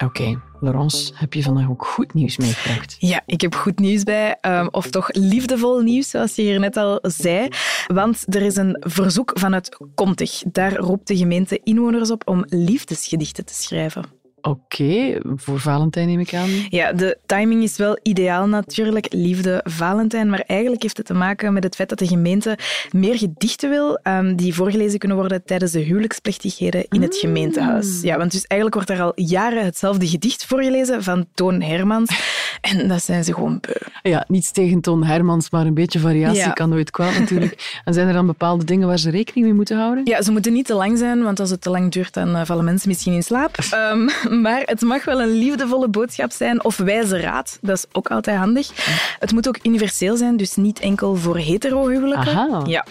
Oké, 0.05 0.41
Laurence, 0.61 1.13
heb 1.15 1.35
je 1.35 1.43
vandaag 1.43 1.69
ook 1.69 1.87
goed 1.87 2.15
nieuws 2.15 2.37
meegebracht? 2.37 2.97
Ja, 2.99 3.23
ik 3.27 3.41
heb 3.41 3.55
goed 3.55 3.79
nieuws 3.79 4.03
bij, 4.03 4.39
um, 4.43 4.69
of 4.71 4.91
toch 4.91 5.09
liefdevol 5.13 5.81
nieuws, 5.81 6.11
zoals 6.11 6.35
je 6.35 6.43
hier 6.43 6.61
net 6.61 6.77
al 6.77 6.99
zei. 7.03 7.49
Want 7.87 8.35
er 8.35 8.43
is 8.43 8.57
een 8.57 8.77
verzoek 8.81 9.31
vanuit 9.35 9.77
Comtig. 9.95 10.43
Daar 10.53 10.77
roept 10.77 11.07
de 11.07 11.17
gemeente 11.17 11.61
inwoners 11.65 12.11
op 12.11 12.23
om 12.29 12.45
liefdesgedichten 12.49 13.45
te 13.45 13.55
schrijven. 13.55 14.16
Oké, 14.47 15.19
voor 15.35 15.61
Valentijn 15.61 16.07
neem 16.07 16.21
ik 16.21 16.35
aan. 16.35 16.49
Ja, 16.69 16.93
de 16.93 17.19
timing 17.27 17.63
is 17.63 17.77
wel 17.77 17.99
ideaal 18.03 18.47
natuurlijk, 18.47 19.07
liefde 19.11 19.61
Valentijn, 19.65 20.31
maar 20.31 20.41
eigenlijk 20.47 20.83
heeft 20.83 20.97
het 20.97 21.07
te 21.07 21.15
maken 21.15 21.53
met 21.53 21.65
het 21.65 21.75
feit 21.75 21.89
dat 21.89 21.99
de 21.99 22.07
gemeente 22.07 22.59
meer 22.91 23.19
gedichten 23.19 23.71
wil 23.71 23.99
um, 24.03 24.37
die 24.37 24.55
voorgelezen 24.55 24.99
kunnen 24.99 25.17
worden 25.17 25.45
tijdens 25.45 25.73
de 25.73 25.81
huwelijksplechtigheden 25.81 26.87
in 26.89 27.03
het 27.03 27.17
gemeentehuis. 27.17 28.01
Ja, 28.03 28.17
want 28.17 28.31
dus 28.33 28.47
eigenlijk 28.47 28.87
wordt 28.87 29.01
er 29.01 29.07
al 29.07 29.13
jaren 29.15 29.65
hetzelfde 29.65 30.09
gedicht 30.09 30.45
voorgelezen 30.47 31.03
van 31.03 31.27
Toon 31.35 31.61
Hermans 31.63 32.11
en 32.61 32.89
dat 32.89 33.05
zijn 33.05 33.25
ze 33.25 33.35
gewoon 33.35 33.59
beu. 33.61 34.11
Ja, 34.11 34.25
niets 34.29 34.51
tegen 34.51 34.81
Toon 34.81 35.05
Hermans, 35.05 35.51
maar 35.51 35.67
een 35.67 35.75
beetje 35.75 35.99
variatie 35.99 36.39
Ja. 36.39 36.51
kan 36.51 36.69
nooit 36.69 36.91
kwaad 36.91 37.19
natuurlijk. 37.19 37.55
En 37.85 37.95
zijn 37.95 38.09
er 38.09 38.13
dan 38.15 38.27
bepaalde 38.27 38.65
dingen 38.65 38.89
waar 38.89 38.99
ze 38.99 39.11
rekening 39.11 39.47
mee 39.47 39.55
moeten 39.55 39.77
houden? 39.79 40.05
Ja, 40.07 40.23
ze 40.23 40.33
moeten 40.33 40.53
niet 40.53 40.67
te 40.67 40.75
lang 40.75 40.99
zijn, 40.99 41.23
want 41.23 41.41
als 41.41 41.51
het 41.51 41.61
te 41.61 41.71
lang 41.71 41.93
duurt, 41.93 42.15
dan 42.15 42.37
eh, 42.37 42.45
vallen 42.45 42.65
mensen 42.65 42.89
misschien 42.89 43.13
in 43.13 43.23
slaap. 43.23 43.57
Ehm, 43.71 44.09
maar 44.41 44.63
het 44.65 44.81
mag 44.81 45.05
wel 45.05 45.21
een 45.23 45.33
liefdevolle 45.33 45.89
boodschap 45.89 46.33
zijn 46.33 46.65
of 46.65 46.77
wijze 46.77 47.21
raad. 47.21 47.59
Dat 47.61 47.77
is 47.77 47.85
ook 47.93 48.09
altijd 48.11 48.39
handig. 48.39 48.71
Het 49.19 49.33
moet 49.33 49.49
ook 49.49 49.59
universeel 49.63 50.17
zijn, 50.17 50.37
dus 50.37 50.55
niet 50.57 50.79
enkel 50.81 51.15
voor 51.17 51.37
hetero-huwelijken. 51.39 52.29
Aha. 52.37 52.63
Ja. 52.67 52.85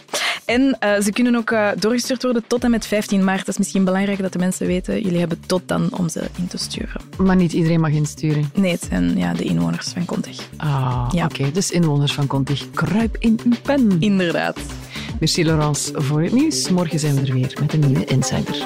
En 0.45 0.77
eh, 0.79 1.01
ze 1.01 1.11
kunnen 1.11 1.35
ook 1.35 1.51
eh, 1.51 1.67
doorgestuurd 1.79 2.23
worden 2.23 2.43
tot 2.47 2.63
en 2.63 2.71
met 2.71 2.85
15 2.87 3.23
maart. 3.23 3.39
Dat 3.39 3.47
is 3.47 3.57
misschien 3.57 3.83
belangrijk 3.83 4.21
dat 4.21 4.33
de 4.33 4.39
mensen 4.39 4.67
weten. 4.67 5.01
Jullie 5.01 5.19
hebben 5.19 5.39
tot 5.45 5.61
dan 5.65 5.87
om 5.97 6.09
ze 6.09 6.21
in 6.37 6.47
te 6.47 6.57
sturen. 6.57 7.01
Maar 7.17 7.35
niet 7.35 7.53
iedereen 7.53 7.79
mag 7.79 7.91
insturen. 7.91 8.49
Nee, 8.55 8.71
het 8.71 8.85
zijn 8.89 9.17
ja, 9.17 9.33
de 9.33 9.43
inwoners 9.43 9.87
van 9.87 10.05
Contig. 10.05 10.37
Ah, 10.57 11.07
Ja. 11.11 11.25
oké. 11.25 11.51
Dus 11.51 11.71
inwoners 11.71 12.13
van 12.13 12.27
Contig, 12.27 12.69
kruip 12.73 13.15
in 13.19 13.39
uw 13.43 13.53
pen. 13.61 13.97
Inderdaad. 13.99 14.57
Merci 15.19 15.45
Laurence 15.45 15.91
voor 16.01 16.21
het 16.21 16.31
nieuws. 16.33 16.69
Morgen 16.69 16.99
zijn 16.99 17.15
we 17.15 17.21
er 17.27 17.33
weer 17.33 17.57
met 17.61 17.73
een 17.73 17.79
nieuwe 17.79 18.05
Insider. 18.05 18.65